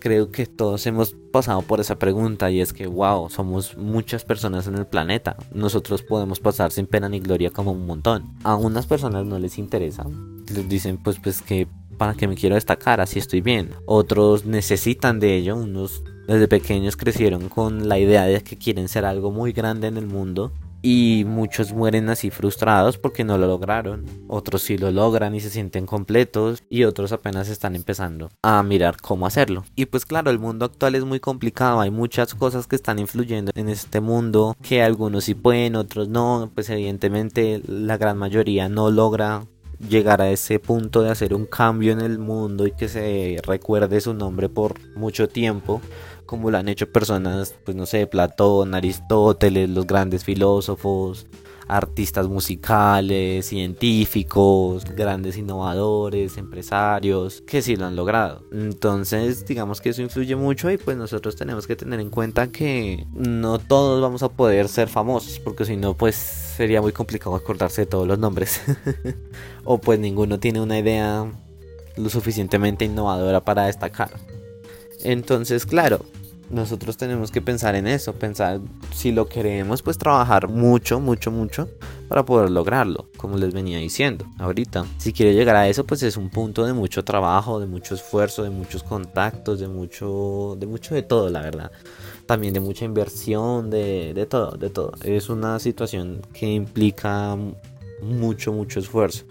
creo 0.03 0.31
que 0.31 0.45
todos 0.45 0.85
hemos 0.85 1.15
pasado 1.31 1.61
por 1.61 1.79
esa 1.79 1.97
pregunta 1.97 2.51
y 2.51 2.59
es 2.59 2.73
que, 2.73 2.87
wow, 2.87 3.29
somos 3.29 3.77
muchas 3.77 4.25
personas 4.25 4.67
en 4.67 4.75
el 4.75 4.85
planeta. 4.85 5.37
Nosotros 5.53 6.01
podemos 6.03 6.41
pasar 6.41 6.73
sin 6.73 6.87
pena 6.87 7.07
ni 7.07 7.21
gloria 7.21 7.51
como 7.51 7.71
un 7.71 7.85
montón. 7.85 8.25
A 8.43 8.57
unas 8.57 8.85
personas 8.85 9.25
no 9.25 9.39
les 9.39 9.57
interesa. 9.57 10.05
Les 10.53 10.67
dicen, 10.67 10.97
pues, 10.97 11.19
pues 11.23 11.41
que 11.41 11.69
para 11.97 12.15
que 12.15 12.27
me 12.27 12.35
quiero 12.35 12.55
destacar, 12.55 12.99
así 12.99 13.17
estoy 13.17 13.39
bien. 13.39 13.69
Otros 13.85 14.45
necesitan 14.45 15.21
de 15.21 15.37
ello. 15.37 15.55
Unos 15.55 16.03
desde 16.27 16.49
pequeños 16.49 16.97
crecieron 16.97 17.47
con 17.47 17.87
la 17.87 17.97
idea 17.97 18.25
de 18.25 18.43
que 18.43 18.57
quieren 18.57 18.89
ser 18.89 19.05
algo 19.05 19.31
muy 19.31 19.53
grande 19.53 19.87
en 19.87 19.95
el 19.95 20.07
mundo 20.07 20.51
y 20.83 21.23
muchos 21.25 21.73
mueren 21.73 22.09
así 22.09 22.29
frustrados 22.29 22.99
porque 22.99 23.23
no 23.23 23.39
lo 23.39 23.47
lograron. 23.47 24.05
Otros 24.27 24.61
sí 24.61 24.77
lo 24.77 24.91
logran 24.91 25.33
y 25.33 25.39
se 25.39 25.49
sienten 25.49 25.87
completos 25.87 26.61
y 26.69 26.83
otros 26.83 27.13
apenas 27.13 27.47
están 27.49 27.75
empezando 27.75 28.29
a 28.43 28.61
mirar 28.61 28.97
cómo 29.01 29.25
hacerlo. 29.25 29.63
Y 29.75 29.85
pues 29.87 30.05
claro, 30.05 30.29
el 30.29 30.39
mundo 30.39 30.65
actual 30.65 30.93
es 30.95 31.05
muy 31.05 31.19
complicado, 31.19 31.79
hay 31.79 31.89
muchas 31.89 32.35
cosas 32.35 32.67
que 32.67 32.75
están 32.75 32.99
influyendo 32.99 33.51
en 33.55 33.69
este 33.69 34.01
mundo 34.01 34.55
que 34.61 34.83
algunos 34.83 35.23
sí 35.23 35.33
pueden, 35.33 35.77
otros 35.77 36.09
no, 36.09 36.51
pues 36.53 36.69
evidentemente 36.69 37.61
la 37.65 37.97
gran 37.97 38.17
mayoría 38.17 38.67
no 38.67 38.91
logra 38.91 39.45
llegar 39.89 40.21
a 40.21 40.29
ese 40.29 40.59
punto 40.59 41.01
de 41.01 41.11
hacer 41.11 41.33
un 41.33 41.45
cambio 41.45 41.91
en 41.91 42.01
el 42.01 42.19
mundo 42.19 42.67
y 42.67 42.71
que 42.71 42.87
se 42.87 43.37
recuerde 43.43 44.01
su 44.01 44.13
nombre 44.13 44.49
por 44.49 44.75
mucho 44.95 45.27
tiempo 45.27 45.81
como 46.25 46.51
lo 46.51 46.57
han 46.57 46.69
hecho 46.69 46.91
personas, 46.91 47.55
pues 47.65 47.75
no 47.75 47.85
sé, 47.85 48.07
Platón, 48.07 48.73
Aristóteles, 48.75 49.69
los 49.69 49.85
grandes 49.87 50.23
filósofos, 50.23 51.27
artistas 51.67 52.27
musicales, 52.27 53.45
científicos, 53.45 54.85
grandes 54.85 55.37
innovadores, 55.37 56.37
empresarios, 56.37 57.41
que 57.41 57.61
sí 57.61 57.75
lo 57.75 57.85
han 57.85 57.95
logrado. 57.95 58.43
Entonces, 58.51 59.45
digamos 59.45 59.81
que 59.81 59.89
eso 59.89 60.01
influye 60.01 60.35
mucho 60.35 60.69
y 60.71 60.77
pues 60.77 60.97
nosotros 60.97 61.35
tenemos 61.35 61.67
que 61.67 61.75
tener 61.75 61.99
en 61.99 62.09
cuenta 62.09 62.47
que 62.47 63.05
no 63.13 63.59
todos 63.59 64.01
vamos 64.01 64.23
a 64.23 64.29
poder 64.29 64.67
ser 64.67 64.89
famosos, 64.89 65.39
porque 65.39 65.65
si 65.65 65.77
no, 65.77 65.95
pues 65.95 66.15
sería 66.15 66.81
muy 66.81 66.91
complicado 66.91 67.35
acordarse 67.35 67.81
de 67.81 67.87
todos 67.87 68.07
los 68.07 68.19
nombres. 68.19 68.61
o 69.63 69.79
pues 69.79 69.99
ninguno 69.99 70.39
tiene 70.39 70.61
una 70.61 70.77
idea 70.77 71.31
lo 71.95 72.09
suficientemente 72.09 72.85
innovadora 72.85 73.43
para 73.43 73.65
destacar. 73.65 74.11
Entonces, 75.03 75.65
claro, 75.65 76.05
nosotros 76.49 76.97
tenemos 76.97 77.31
que 77.31 77.41
pensar 77.41 77.75
en 77.75 77.87
eso, 77.87 78.13
pensar 78.13 78.61
si 78.93 79.11
lo 79.11 79.27
queremos, 79.27 79.81
pues 79.81 79.97
trabajar 79.97 80.47
mucho, 80.47 80.99
mucho, 80.99 81.31
mucho 81.31 81.67
para 82.07 82.23
poder 82.23 82.51
lograrlo, 82.51 83.09
como 83.17 83.37
les 83.37 83.53
venía 83.53 83.79
diciendo 83.79 84.25
ahorita. 84.37 84.85
Si 84.97 85.13
quiere 85.13 85.33
llegar 85.33 85.55
a 85.55 85.67
eso, 85.67 85.83
pues 85.85 86.03
es 86.03 86.15
un 86.15 86.29
punto 86.29 86.65
de 86.65 86.73
mucho 86.73 87.03
trabajo, 87.03 87.59
de 87.59 87.65
mucho 87.65 87.95
esfuerzo, 87.95 88.43
de 88.43 88.49
muchos 88.49 88.83
contactos, 88.83 89.59
de 89.59 89.67
mucho, 89.67 90.55
de 90.59 90.67
mucho 90.67 90.93
de 90.95 91.01
todo, 91.01 91.29
la 91.29 91.41
verdad. 91.41 91.71
También 92.25 92.53
de 92.53 92.59
mucha 92.59 92.85
inversión, 92.85 93.69
de, 93.69 94.13
de 94.13 94.25
todo, 94.25 94.51
de 94.51 94.69
todo. 94.69 94.93
Es 95.03 95.29
una 95.29 95.59
situación 95.59 96.21
que 96.33 96.51
implica 96.51 97.35
mucho, 98.01 98.53
mucho 98.53 98.79
esfuerzo. 98.79 99.25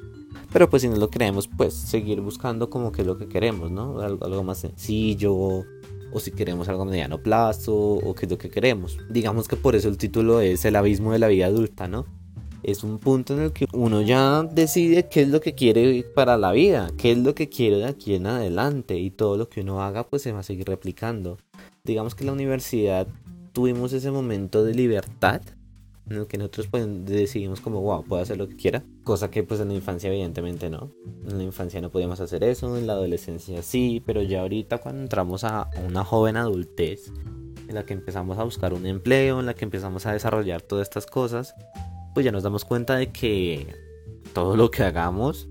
Pero 0.52 0.68
pues 0.68 0.82
si 0.82 0.88
no 0.88 0.96
lo 0.96 1.08
queremos, 1.08 1.48
pues 1.48 1.72
seguir 1.72 2.20
buscando 2.20 2.68
como 2.68 2.92
que 2.92 3.02
es 3.02 3.06
lo 3.06 3.16
que 3.16 3.26
queremos, 3.26 3.70
¿no? 3.70 4.00
Algo, 4.00 4.24
algo 4.26 4.42
más 4.42 4.58
sencillo, 4.58 5.34
o 5.34 6.20
si 6.20 6.30
queremos 6.30 6.68
algo 6.68 6.82
a 6.82 6.84
mediano 6.84 7.22
plazo, 7.22 7.74
o 7.74 8.14
qué 8.14 8.26
es 8.26 8.30
lo 8.30 8.36
que 8.36 8.50
queremos. 8.50 8.98
Digamos 9.08 9.48
que 9.48 9.56
por 9.56 9.74
eso 9.74 9.88
el 9.88 9.96
título 9.96 10.40
es 10.40 10.64
El 10.66 10.76
abismo 10.76 11.12
de 11.12 11.18
la 11.18 11.28
vida 11.28 11.46
adulta, 11.46 11.88
¿no? 11.88 12.04
Es 12.62 12.84
un 12.84 12.98
punto 12.98 13.34
en 13.34 13.40
el 13.40 13.52
que 13.52 13.66
uno 13.72 14.02
ya 14.02 14.42
decide 14.42 15.08
qué 15.08 15.22
es 15.22 15.28
lo 15.28 15.40
que 15.40 15.54
quiere 15.54 16.04
para 16.14 16.36
la 16.36 16.52
vida, 16.52 16.90
qué 16.96 17.12
es 17.12 17.18
lo 17.18 17.34
que 17.34 17.48
quiere 17.48 17.78
de 17.78 17.86
aquí 17.86 18.14
en 18.14 18.26
adelante, 18.26 18.98
y 18.98 19.10
todo 19.10 19.36
lo 19.36 19.48
que 19.48 19.62
uno 19.62 19.82
haga 19.82 20.06
pues 20.06 20.22
se 20.22 20.32
va 20.32 20.40
a 20.40 20.44
seguir 20.44 20.68
replicando. 20.68 21.38
Digamos 21.82 22.14
que 22.14 22.24
en 22.24 22.26
la 22.26 22.34
universidad 22.34 23.08
tuvimos 23.52 23.92
ese 23.94 24.10
momento 24.10 24.64
de 24.64 24.74
libertad 24.74 25.40
en 26.08 26.16
el 26.16 26.26
que 26.26 26.38
nosotros 26.38 26.68
pues, 26.68 26.86
decidimos 27.04 27.60
como, 27.60 27.80
wow, 27.80 28.04
puedo 28.04 28.22
hacer 28.22 28.36
lo 28.36 28.48
que 28.48 28.56
quiera. 28.56 28.82
Cosa 29.04 29.30
que 29.30 29.42
pues 29.42 29.60
en 29.60 29.68
la 29.68 29.74
infancia 29.74 30.10
evidentemente 30.10 30.68
no. 30.70 30.90
En 31.28 31.38
la 31.38 31.44
infancia 31.44 31.80
no 31.80 31.90
podíamos 31.90 32.20
hacer 32.20 32.44
eso, 32.44 32.76
en 32.76 32.86
la 32.86 32.94
adolescencia 32.94 33.62
sí, 33.62 34.02
pero 34.04 34.22
ya 34.22 34.40
ahorita 34.40 34.78
cuando 34.78 35.02
entramos 35.02 35.44
a 35.44 35.70
una 35.86 36.04
joven 36.04 36.36
adultez, 36.36 37.12
en 37.68 37.74
la 37.74 37.84
que 37.84 37.94
empezamos 37.94 38.38
a 38.38 38.44
buscar 38.44 38.74
un 38.74 38.86
empleo, 38.86 39.40
en 39.40 39.46
la 39.46 39.54
que 39.54 39.64
empezamos 39.64 40.06
a 40.06 40.12
desarrollar 40.12 40.62
todas 40.62 40.88
estas 40.88 41.06
cosas, 41.06 41.54
pues 42.14 42.24
ya 42.24 42.32
nos 42.32 42.42
damos 42.42 42.64
cuenta 42.64 42.96
de 42.96 43.10
que 43.12 43.74
todo 44.34 44.56
lo 44.56 44.70
que 44.70 44.82
hagamos 44.82 45.48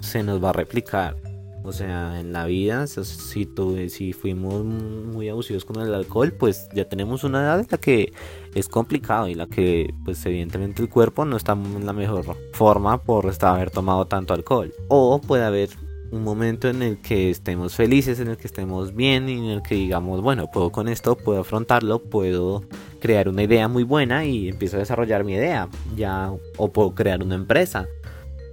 se 0.00 0.22
nos 0.22 0.42
va 0.42 0.50
a 0.50 0.54
replicar 0.54 1.16
o 1.62 1.72
sea, 1.72 2.20
en 2.20 2.32
la 2.32 2.46
vida, 2.46 2.86
si, 2.86 3.48
si 3.88 4.12
fuimos 4.12 4.64
muy 4.64 5.28
abusivos 5.28 5.64
con 5.64 5.80
el 5.80 5.94
alcohol, 5.94 6.32
pues 6.32 6.68
ya 6.74 6.88
tenemos 6.88 7.22
una 7.22 7.42
edad 7.42 7.60
en 7.60 7.66
la 7.70 7.78
que 7.78 8.12
es 8.54 8.68
complicado 8.68 9.28
y 9.28 9.34
la 9.34 9.46
que, 9.46 9.92
pues 10.04 10.24
evidentemente 10.26 10.82
el 10.82 10.88
cuerpo 10.88 11.24
no 11.24 11.36
está 11.36 11.52
en 11.52 11.84
la 11.84 11.92
mejor 11.92 12.36
forma 12.52 13.02
por 13.02 13.30
haber 13.40 13.70
tomado 13.70 14.06
tanto 14.06 14.32
alcohol. 14.32 14.72
O 14.88 15.20
puede 15.20 15.44
haber 15.44 15.70
un 16.10 16.24
momento 16.24 16.68
en 16.68 16.82
el 16.82 16.98
que 16.98 17.30
estemos 17.30 17.74
felices, 17.74 18.18
en 18.20 18.28
el 18.28 18.36
que 18.36 18.46
estemos 18.46 18.94
bien 18.94 19.28
y 19.28 19.38
en 19.38 19.44
el 19.44 19.62
que 19.62 19.74
digamos, 19.74 20.22
bueno, 20.22 20.50
puedo 20.50 20.72
con 20.72 20.88
esto, 20.88 21.16
puedo 21.16 21.40
afrontarlo, 21.40 22.00
puedo 22.02 22.64
crear 23.00 23.28
una 23.28 23.42
idea 23.42 23.68
muy 23.68 23.84
buena 23.84 24.24
y 24.24 24.48
empiezo 24.48 24.76
a 24.76 24.80
desarrollar 24.80 25.24
mi 25.24 25.34
idea, 25.34 25.68
ya, 25.94 26.32
o 26.56 26.72
puedo 26.72 26.94
crear 26.94 27.22
una 27.22 27.36
empresa 27.36 27.86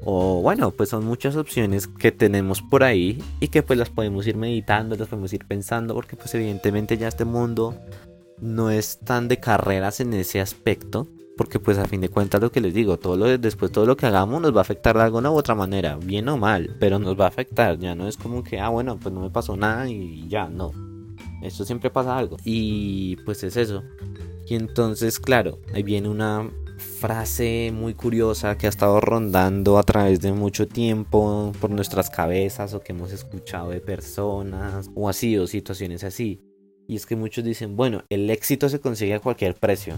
o 0.09 0.41
bueno, 0.41 0.71
pues 0.71 0.87
son 0.87 1.03
muchas 1.03 1.35
opciones 1.35 1.85
que 1.85 2.13
tenemos 2.13 2.61
por 2.61 2.85
ahí 2.85 3.21
y 3.41 3.49
que 3.49 3.61
pues 3.61 3.77
las 3.77 3.89
podemos 3.89 4.25
ir 4.25 4.37
meditando, 4.37 4.95
las 4.95 5.09
podemos 5.09 5.33
ir 5.33 5.45
pensando, 5.45 5.93
porque 5.93 6.15
pues 6.15 6.33
evidentemente 6.33 6.97
ya 6.97 7.09
este 7.09 7.25
mundo 7.25 7.75
no 8.39 8.69
es 8.69 8.99
tan 8.99 9.27
de 9.27 9.41
carreras 9.41 9.99
en 9.99 10.13
ese 10.13 10.39
aspecto, 10.39 11.09
porque 11.35 11.59
pues 11.59 11.77
a 11.77 11.87
fin 11.87 11.99
de 11.99 12.07
cuentas 12.07 12.39
lo 12.39 12.53
que 12.53 12.61
les 12.61 12.73
digo, 12.73 12.97
todo 12.97 13.17
lo 13.17 13.37
después 13.37 13.69
todo 13.69 13.85
lo 13.85 13.97
que 13.97 14.05
hagamos 14.05 14.41
nos 14.41 14.55
va 14.55 14.59
a 14.59 14.61
afectar 14.61 14.95
de 14.95 15.03
alguna 15.03 15.29
u 15.29 15.35
otra 15.35 15.55
manera, 15.55 15.97
bien 15.97 16.29
o 16.29 16.37
mal, 16.37 16.77
pero 16.79 16.99
nos 16.99 17.19
va 17.19 17.25
a 17.25 17.27
afectar, 17.27 17.77
ya 17.77 17.93
no 17.93 18.07
es 18.07 18.15
como 18.15 18.45
que, 18.45 18.61
ah 18.61 18.69
bueno, 18.69 18.97
pues 18.97 19.13
no 19.13 19.19
me 19.19 19.29
pasó 19.29 19.57
nada 19.57 19.89
y 19.89 20.25
ya, 20.29 20.47
no. 20.47 20.71
Esto 21.43 21.65
siempre 21.65 21.89
pasa 21.89 22.17
algo. 22.17 22.37
Y 22.45 23.17
pues 23.25 23.43
es 23.43 23.57
eso. 23.57 23.83
Y 24.47 24.55
entonces, 24.55 25.19
claro, 25.19 25.59
ahí 25.73 25.83
viene 25.83 26.07
una 26.07 26.49
frase 26.77 27.71
muy 27.73 27.93
curiosa 27.93 28.57
que 28.57 28.67
ha 28.67 28.69
estado 28.69 29.01
rondando 29.01 29.77
a 29.77 29.83
través 29.83 30.21
de 30.21 30.31
mucho 30.31 30.67
tiempo 30.67 31.51
por 31.59 31.69
nuestras 31.69 32.09
cabezas 32.09 32.73
o 32.73 32.81
que 32.81 32.93
hemos 32.93 33.11
escuchado 33.11 33.71
de 33.71 33.81
personas 33.81 34.89
o 34.95 35.09
así 35.09 35.37
o 35.37 35.47
situaciones 35.47 36.03
así. 36.03 36.41
Y 36.87 36.95
es 36.95 37.05
que 37.05 37.15
muchos 37.15 37.43
dicen, 37.43 37.75
bueno, 37.75 38.03
el 38.09 38.29
éxito 38.29 38.69
se 38.69 38.79
consigue 38.79 39.15
a 39.15 39.19
cualquier 39.19 39.55
precio. 39.55 39.97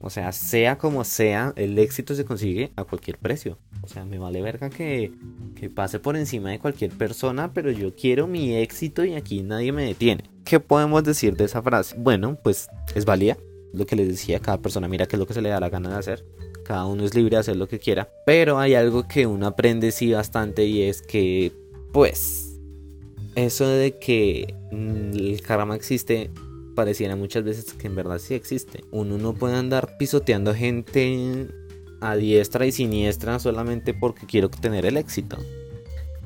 O 0.00 0.10
sea, 0.10 0.32
sea 0.32 0.76
como 0.76 1.04
sea, 1.04 1.54
el 1.56 1.78
éxito 1.78 2.14
se 2.14 2.24
consigue 2.24 2.72
a 2.76 2.84
cualquier 2.84 3.16
precio. 3.18 3.58
O 3.82 3.88
sea, 3.88 4.04
me 4.04 4.18
vale 4.18 4.42
verga 4.42 4.68
que, 4.68 5.12
que 5.54 5.70
pase 5.70 5.98
por 5.98 6.16
encima 6.16 6.50
de 6.50 6.58
cualquier 6.58 6.90
persona, 6.90 7.52
pero 7.54 7.70
yo 7.70 7.94
quiero 7.94 8.26
mi 8.26 8.54
éxito 8.54 9.04
y 9.04 9.14
aquí 9.14 9.42
nadie 9.42 9.72
me 9.72 9.84
detiene. 9.84 10.24
¿Qué 10.44 10.60
podemos 10.60 11.04
decir 11.04 11.36
de 11.36 11.44
esa 11.44 11.62
frase? 11.62 11.96
Bueno, 11.98 12.36
pues 12.42 12.68
es 12.94 13.06
válida. 13.06 13.38
Lo 13.74 13.86
que 13.86 13.96
les 13.96 14.08
decía, 14.08 14.38
cada 14.40 14.62
persona 14.62 14.88
mira 14.88 15.06
qué 15.06 15.16
es 15.16 15.20
lo 15.20 15.26
que 15.26 15.34
se 15.34 15.42
le 15.42 15.48
da 15.48 15.60
la 15.60 15.68
gana 15.68 15.90
de 15.90 15.96
hacer. 15.96 16.24
Cada 16.64 16.86
uno 16.86 17.04
es 17.04 17.14
libre 17.14 17.36
de 17.36 17.40
hacer 17.40 17.56
lo 17.56 17.68
que 17.68 17.78
quiera. 17.78 18.08
Pero 18.24 18.58
hay 18.58 18.74
algo 18.74 19.06
que 19.06 19.26
uno 19.26 19.46
aprende 19.46 19.92
sí 19.92 20.12
bastante 20.12 20.64
y 20.64 20.82
es 20.82 21.02
que, 21.02 21.52
pues, 21.92 22.56
eso 23.34 23.68
de 23.68 23.98
que 23.98 24.54
mm, 24.70 25.16
el 25.16 25.42
karma 25.42 25.76
existe 25.76 26.30
pareciera 26.74 27.16
muchas 27.16 27.44
veces 27.44 27.72
que 27.74 27.86
en 27.86 27.94
verdad 27.94 28.18
sí 28.18 28.34
existe. 28.34 28.84
Uno 28.90 29.18
no 29.18 29.34
puede 29.34 29.56
andar 29.56 29.96
pisoteando 29.98 30.54
gente 30.54 31.48
a 32.00 32.16
diestra 32.16 32.66
y 32.66 32.72
siniestra 32.72 33.38
solamente 33.38 33.94
porque 33.94 34.26
quiero 34.26 34.48
tener 34.48 34.86
el 34.86 34.96
éxito. 34.96 35.36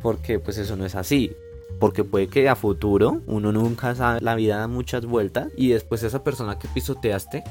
Porque 0.02 0.38
pues 0.38 0.58
eso 0.58 0.76
no 0.76 0.86
es 0.86 0.94
así. 0.94 1.32
Porque 1.78 2.02
puede 2.04 2.28
que 2.28 2.48
a 2.48 2.56
futuro 2.56 3.22
uno 3.26 3.52
nunca 3.52 3.94
sabe, 3.94 4.20
la 4.20 4.34
vida 4.34 4.58
da 4.58 4.68
muchas 4.68 5.06
vueltas 5.06 5.48
y 5.56 5.68
después 5.68 6.02
esa 6.02 6.24
persona 6.24 6.58
que 6.58 6.68
pisoteaste 6.68 7.44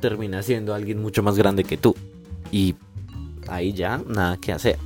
termina 0.00 0.42
siendo 0.42 0.74
alguien 0.74 1.00
mucho 1.00 1.22
más 1.22 1.36
grande 1.36 1.64
que 1.64 1.76
tú. 1.76 1.94
Y 2.50 2.74
ahí 3.48 3.72
ya 3.72 4.00
nada 4.06 4.36
que 4.36 4.52
hacer. 4.52 4.78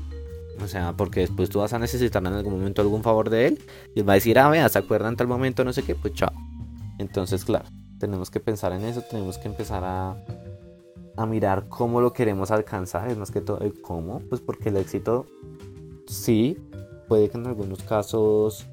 O 0.63 0.69
sea, 0.69 0.93
porque 0.93 1.21
después 1.21 1.49
tú 1.49 1.61
vas 1.61 1.73
a 1.73 1.79
necesitar 1.79 2.23
en 2.23 2.33
algún 2.33 2.55
momento 2.55 2.83
algún 2.83 3.03
favor 3.03 3.31
de 3.31 3.49
él 3.49 3.59
y 3.95 4.01
él 4.01 4.09
va 4.09 4.13
a 4.13 4.17
decir, 4.17 4.39
ah, 4.39 4.49
vea, 4.49 4.69
se 4.69 4.79
acuerdan 4.79 5.17
tal 5.17 5.27
momento, 5.27 5.65
no 5.65 5.73
sé 5.73 5.83
qué, 5.83 5.95
pues 5.95 6.15
chao. 6.15 6.33
Entonces, 6.99 7.45
claro, 7.45 7.65
tenemos 7.99 8.31
que 8.31 8.39
pensar 8.39 8.73
en 8.73 8.83
eso, 8.83 9.03
tenemos 9.03 9.39
que 9.39 9.49
empezar 9.49 9.83
a, 9.85 10.17
a 11.17 11.27
mirar 11.27 11.69
cómo 11.69 12.01
lo 12.01 12.13
queremos 12.13 12.51
alcanzar, 12.51 13.09
es 13.09 13.17
más 13.17 13.31
que 13.31 13.41
todo 13.41 13.61
cómo, 13.81 14.21
pues 14.29 14.41
porque 14.41 14.69
el 14.69 14.77
éxito 14.77 15.27
sí, 16.07 16.59
puede 17.09 17.29
que 17.29 17.39
en 17.39 17.47
algunos 17.47 17.83
casos 17.83 18.67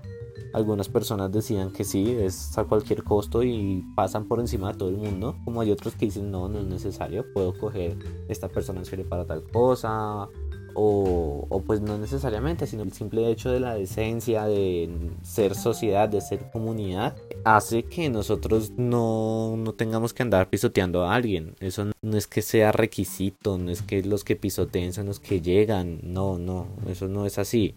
algunas 0.53 0.89
personas 0.89 1.31
decían 1.31 1.71
que 1.71 1.83
sí, 1.83 2.11
es 2.11 2.57
a 2.57 2.63
cualquier 2.63 3.03
costo 3.03 3.43
y 3.43 3.85
pasan 3.95 4.27
por 4.27 4.39
encima 4.39 4.71
de 4.71 4.77
todo 4.77 4.89
el 4.89 4.97
mundo, 4.97 5.35
como 5.45 5.61
hay 5.61 5.71
otros 5.71 5.95
que 5.95 6.05
dicen 6.05 6.31
no, 6.31 6.47
no 6.49 6.59
es 6.59 6.65
necesario, 6.65 7.25
puedo 7.33 7.57
coger 7.57 7.97
esta 8.27 8.49
persona 8.49 8.79
en 8.79 8.85
serio 8.85 9.07
para 9.07 9.25
tal 9.25 9.43
cosa, 9.43 10.27
o, 10.73 11.63
pues 11.65 11.81
no 11.81 11.97
necesariamente, 11.97 12.67
sino 12.67 12.83
el 12.83 12.93
simple 12.93 13.29
hecho 13.29 13.49
de 13.49 13.59
la 13.59 13.75
decencia, 13.75 14.45
de 14.45 14.89
ser 15.23 15.55
sociedad, 15.55 16.09
de 16.09 16.21
ser 16.21 16.49
comunidad, 16.51 17.15
hace 17.43 17.83
que 17.83 18.09
nosotros 18.09 18.71
no, 18.77 19.55
no 19.57 19.73
tengamos 19.73 20.13
que 20.13 20.23
andar 20.23 20.49
pisoteando 20.49 21.03
a 21.03 21.15
alguien. 21.15 21.55
Eso 21.59 21.85
no 22.01 22.17
es 22.17 22.27
que 22.27 22.41
sea 22.41 22.71
requisito, 22.71 23.57
no 23.57 23.71
es 23.71 23.81
que 23.81 24.03
los 24.03 24.23
que 24.23 24.35
pisoteen 24.35 24.93
son 24.93 25.07
los 25.07 25.19
que 25.19 25.41
llegan, 25.41 25.99
no, 26.03 26.37
no, 26.37 26.67
eso 26.87 27.07
no 27.07 27.25
es 27.25 27.39
así. 27.39 27.75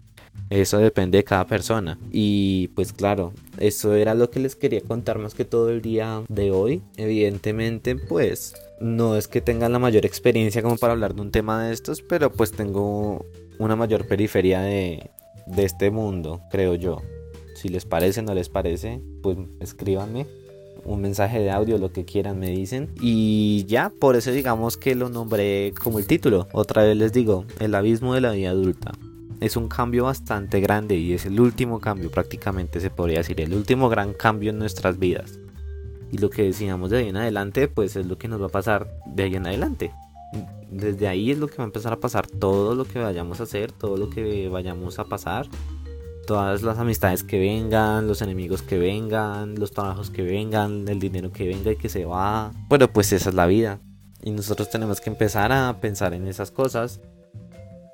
Eso 0.49 0.77
depende 0.77 1.17
de 1.17 1.23
cada 1.23 1.47
persona. 1.47 1.97
Y 2.11 2.67
pues 2.69 2.93
claro, 2.93 3.33
eso 3.57 3.95
era 3.95 4.13
lo 4.13 4.29
que 4.29 4.39
les 4.39 4.55
quería 4.55 4.81
contar 4.81 5.17
más 5.17 5.33
que 5.33 5.45
todo 5.45 5.69
el 5.69 5.81
día 5.81 6.21
de 6.29 6.51
hoy. 6.51 6.81
Evidentemente, 6.97 7.95
pues 7.95 8.53
no 8.79 9.15
es 9.15 9.27
que 9.27 9.41
tengan 9.41 9.71
la 9.71 9.79
mayor 9.79 10.05
experiencia 10.05 10.61
como 10.61 10.77
para 10.77 10.93
hablar 10.93 11.15
de 11.15 11.21
un 11.21 11.31
tema 11.31 11.63
de 11.63 11.73
estos, 11.73 12.01
pero 12.01 12.31
pues 12.31 12.51
tengo 12.51 13.25
una 13.57 13.75
mayor 13.75 14.05
periferia 14.07 14.61
de, 14.61 15.09
este 15.57 15.89
mundo, 15.89 16.41
creo 16.51 16.75
yo. 16.75 17.01
Si 17.55 17.69
les 17.69 17.85
parece, 17.85 18.21
no 18.21 18.33
les 18.33 18.49
parece, 18.49 19.01
pues 19.21 19.37
escríbanme 19.59 20.27
un 20.85 21.01
mensaje 21.01 21.39
de 21.39 21.49
audio, 21.49 21.77
lo 21.77 21.93
que 21.93 22.03
quieran 22.03 22.39
me 22.39 22.49
dicen. 22.49 22.89
Y 23.01 23.65
ya, 23.67 23.89
por 23.89 24.15
eso 24.15 24.31
digamos 24.31 24.75
que 24.75 24.95
lo 24.95 25.09
nombré 25.09 25.73
como 25.81 25.97
el 25.97 26.05
título. 26.05 26.47
Otra 26.51 26.83
vez 26.83 26.97
les 26.97 27.13
digo, 27.13 27.45
el 27.59 27.73
abismo 27.73 28.13
de 28.13 28.21
la 28.21 28.31
vida 28.33 28.49
adulta. 28.49 28.91
Es 29.43 29.57
un 29.57 29.67
cambio 29.67 30.05
bastante 30.05 30.61
grande 30.61 30.95
y 30.95 31.11
es 31.11 31.25
el 31.25 31.37
último 31.37 31.81
cambio 31.81 32.09
prácticamente 32.09 32.79
se 32.79 32.89
podría 32.89 33.17
decir, 33.17 33.41
el 33.41 33.53
último 33.53 33.89
gran 33.89 34.13
cambio 34.13 34.51
en 34.51 34.57
nuestras 34.57 34.97
vidas. 34.97 35.37
Y 36.13 36.17
lo 36.19 36.29
que 36.29 36.43
decíamos 36.43 36.91
de 36.91 36.99
ahí 36.99 37.09
en 37.09 37.17
adelante, 37.17 37.67
pues 37.67 37.97
es 37.97 38.05
lo 38.05 38.17
que 38.17 38.29
nos 38.29 38.41
va 38.41 38.45
a 38.45 38.49
pasar 38.49 38.87
de 39.05 39.23
ahí 39.23 39.35
en 39.35 39.45
adelante. 39.45 39.91
Desde 40.71 41.09
ahí 41.09 41.31
es 41.31 41.39
lo 41.39 41.47
que 41.47 41.57
va 41.57 41.65
a 41.65 41.67
empezar 41.67 41.91
a 41.91 41.99
pasar 41.99 42.25
todo 42.25 42.73
lo 42.73 42.85
que 42.85 42.99
vayamos 42.99 43.41
a 43.41 43.43
hacer, 43.43 43.73
todo 43.73 43.97
lo 43.97 44.09
que 44.09 44.47
vayamos 44.47 44.97
a 44.97 45.03
pasar, 45.03 45.45
todas 46.25 46.63
las 46.63 46.77
amistades 46.77 47.25
que 47.25 47.37
vengan, 47.37 48.07
los 48.07 48.21
enemigos 48.21 48.61
que 48.61 48.77
vengan, 48.77 49.55
los 49.55 49.71
trabajos 49.71 50.09
que 50.09 50.21
vengan, 50.21 50.87
el 50.87 50.99
dinero 50.99 51.33
que 51.33 51.49
venga 51.49 51.73
y 51.73 51.75
que 51.75 51.89
se 51.89 52.05
va. 52.05 52.53
Bueno, 52.69 52.87
pues 52.87 53.11
esa 53.11 53.27
es 53.27 53.35
la 53.35 53.47
vida. 53.47 53.81
Y 54.23 54.31
nosotros 54.31 54.69
tenemos 54.69 55.01
que 55.01 55.09
empezar 55.09 55.51
a 55.51 55.81
pensar 55.81 56.13
en 56.13 56.27
esas 56.29 56.49
cosas 56.49 57.01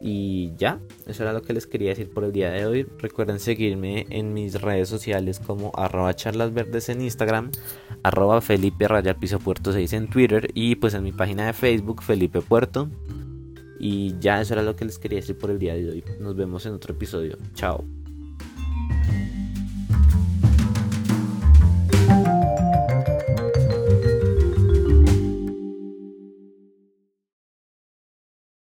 y 0.01 0.55
ya, 0.55 0.79
eso 1.07 1.23
era 1.23 1.33
lo 1.33 1.41
que 1.41 1.53
les 1.53 1.67
quería 1.67 1.89
decir 1.89 2.09
por 2.09 2.23
el 2.23 2.31
día 2.31 2.51
de 2.51 2.65
hoy. 2.65 2.88
Recuerden 2.99 3.39
seguirme 3.39 4.05
en 4.09 4.33
mis 4.33 4.62
redes 4.62 4.88
sociales 4.88 5.39
como 5.39 5.71
arroba 5.75 6.15
charlasverdes 6.15 6.89
en 6.89 7.01
Instagram, 7.01 7.51
arroba 8.03 8.39
Felipe 8.41 8.88
Rayar 8.88 9.19
Piso 9.19 9.39
Puerto 9.39 9.73
6 9.73 9.93
en 9.93 10.07
Twitter 10.07 10.49
y 10.53 10.75
pues 10.75 10.93
en 10.93 11.03
mi 11.03 11.12
página 11.12 11.47
de 11.47 11.53
Facebook 11.53 12.01
Felipe 12.01 12.41
Puerto. 12.41 12.89
Y 13.79 14.17
ya 14.19 14.41
eso 14.41 14.53
era 14.53 14.63
lo 14.63 14.75
que 14.75 14.85
les 14.85 14.99
quería 14.99 15.19
decir 15.19 15.38
por 15.38 15.51
el 15.51 15.59
día 15.59 15.73
de 15.73 15.89
hoy. 15.89 16.03
Nos 16.19 16.35
vemos 16.35 16.65
en 16.65 16.73
otro 16.73 16.93
episodio. 16.93 17.38
Chao. 17.53 17.98